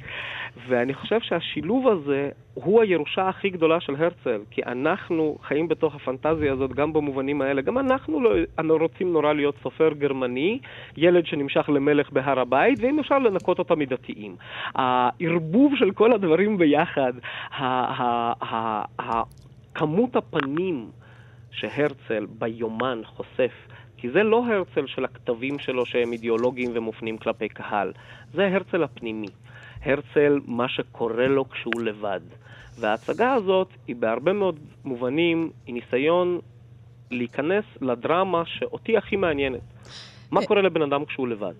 [0.68, 6.52] ואני חושב שהשילוב הזה הוא הירושה הכי גדולה של הרצל, כי אנחנו חיים בתוך הפנטזיה
[6.52, 7.62] הזאת גם במובנים האלה.
[7.62, 10.58] גם אנחנו לא, אנו רוצים נורא להיות סופר גרמני,
[10.96, 14.36] ילד שנמשך למלך בהר הבית, ואם אפשר לנקות אותם מדתיים.
[14.74, 17.12] הערבוב של כל הדברים ביחד,
[19.74, 20.90] כמות הפנים
[21.50, 23.52] שהרצל ביומן חושף,
[23.96, 27.92] כי זה לא הרצל של הכתבים שלו שהם אידיאולוגיים ומופנים כלפי קהל,
[28.34, 29.28] זה הרצל הפנימי.
[29.86, 32.20] הרצל, מה שקורה לו כשהוא לבד.
[32.78, 36.38] וההצגה הזאת היא בהרבה מאוד מובנים, היא ניסיון
[37.10, 39.60] להיכנס לדרמה שאותי הכי מעניינת.
[40.30, 41.54] מה קורה לבן אדם כשהוא לבד?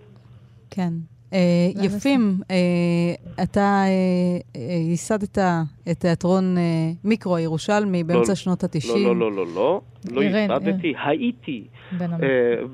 [0.70, 0.92] כן.
[1.32, 1.38] אה,
[1.82, 3.84] יפים, אה, אתה
[4.56, 4.60] אה,
[4.90, 5.38] ייסדת
[5.90, 6.62] את תיאטרון אה,
[7.04, 8.88] מיקרו הירושלמי באמצע שנות ה-90.
[8.88, 9.80] לא, לא, לא, לא, לא.
[10.10, 11.64] לא אירן, ייסדתי, הייתי
[11.98, 12.18] בין אה,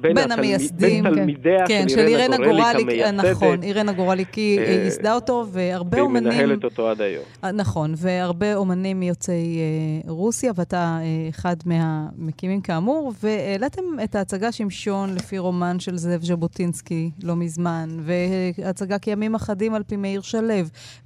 [0.00, 1.20] בין המייסדים, בין כן.
[1.20, 3.36] תלמידיה כן, של של אירנה גורליק גורליק, אה, המייסדת.
[3.36, 6.32] נכון, אירנה גורליקי אה, אה, ייסדה אותו, והרבה והיא אומנים...
[6.32, 7.24] מנהלת אותו עד היום.
[7.44, 14.52] אה, נכון, והרבה אומנים מיוצאי אה, רוסיה, ואתה אה, אחד מהמקימים כאמור, והעליתם את ההצגה
[14.52, 20.42] שמשון לפי רומן של זאב ז'בוטינסקי לא מזמן, והצגה כימים אחדים על פי מאיר שלו,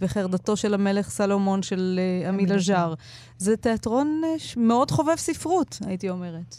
[0.01, 2.95] וחרדתו של המלך סלומון של אה, עמי לז'אר.
[3.39, 6.55] זה תיאטרון אה, מאוד חובב ספרות, הייתי אומרת.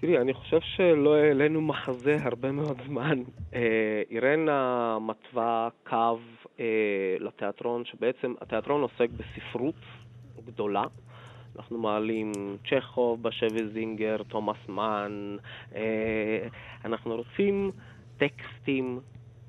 [0.00, 3.22] תראי, אני חושב שלא העלינו מחזה הרבה מאוד זמן.
[3.54, 6.18] אה, אירנה מתווה קו
[7.20, 9.74] לתיאטרון, שבעצם התיאטרון עוסק בספרות
[10.46, 10.84] גדולה,
[11.56, 12.32] אנחנו מעלים
[12.70, 15.36] צ'כוב בשבי זינגר, תומאס מן,
[16.84, 17.70] אנחנו רוצים
[18.18, 19.00] טקסטים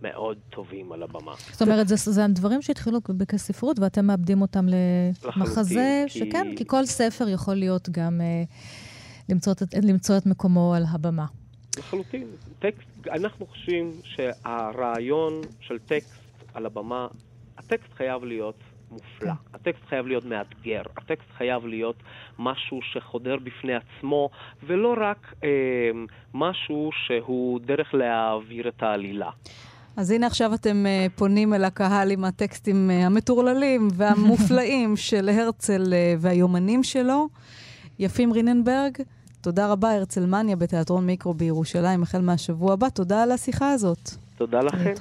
[0.02, 1.34] מאוד טובים על הבמה.
[1.52, 6.20] זאת אומרת, זה, זה הדברים שהתחילו כספרות ואתם מאבדים אותם למחזה, כי...
[6.20, 8.44] שכן, כי כל ספר יכול להיות גם אה,
[9.30, 11.26] למצוא, את, למצוא את מקומו על הבמה.
[11.78, 12.28] לחלוטין.
[12.60, 16.20] טקסט, אנחנו חושבים שהרעיון של טקסט
[16.54, 17.08] על הבמה,
[17.58, 18.56] הטקסט חייב להיות
[18.92, 19.08] מופלא.
[19.20, 19.32] כן.
[19.54, 20.82] הטקסט חייב להיות מאתגר.
[20.98, 21.96] הטקסט חייב להיות
[22.40, 24.30] משהו שחודר בפני עצמו,
[24.64, 25.50] ולא רק אה,
[26.34, 29.30] משהו שהוא דרך להעביר את העלילה.
[29.98, 35.84] אז הנה עכשיו אתם uh, פונים אל הקהל עם הטקסטים uh, המטורללים והמופלאים של הרצל
[35.94, 37.28] uh, והיומנים שלו.
[38.00, 38.98] יפים ריננברג,
[39.42, 42.90] תודה רבה, הרצל מניה בתיאטרון מיקרו בירושלים, החל מהשבוע הבא.
[42.90, 44.10] תודה על השיחה הזאת.
[44.38, 44.94] תודה לכם.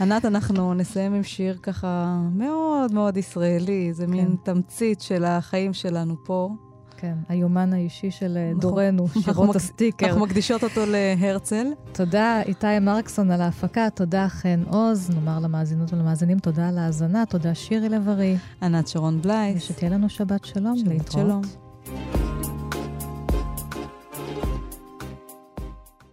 [0.00, 4.10] ענת, אנחנו נסיים עם שיר ככה מאוד מאוד ישראלי, זה כן.
[4.10, 6.50] מין תמצית של החיים שלנו פה.
[6.96, 8.60] כן, היומן האישי של נכון.
[8.60, 10.06] דורנו, שירות הסטיקר.
[10.06, 11.66] אנחנו מקדישות אותו להרצל.
[11.92, 17.54] תודה, איתי מרקסון על ההפקה, תודה חן עוז, נאמר למאזינות ולמאזינים תודה על ההאזנה, תודה
[17.54, 18.36] שירי לב-ארי.
[18.62, 19.56] ענת שרון בלייס.
[19.70, 21.26] ושתהיה לנו שבת שלום, שבת להתראות.
[21.26, 21.65] שלום.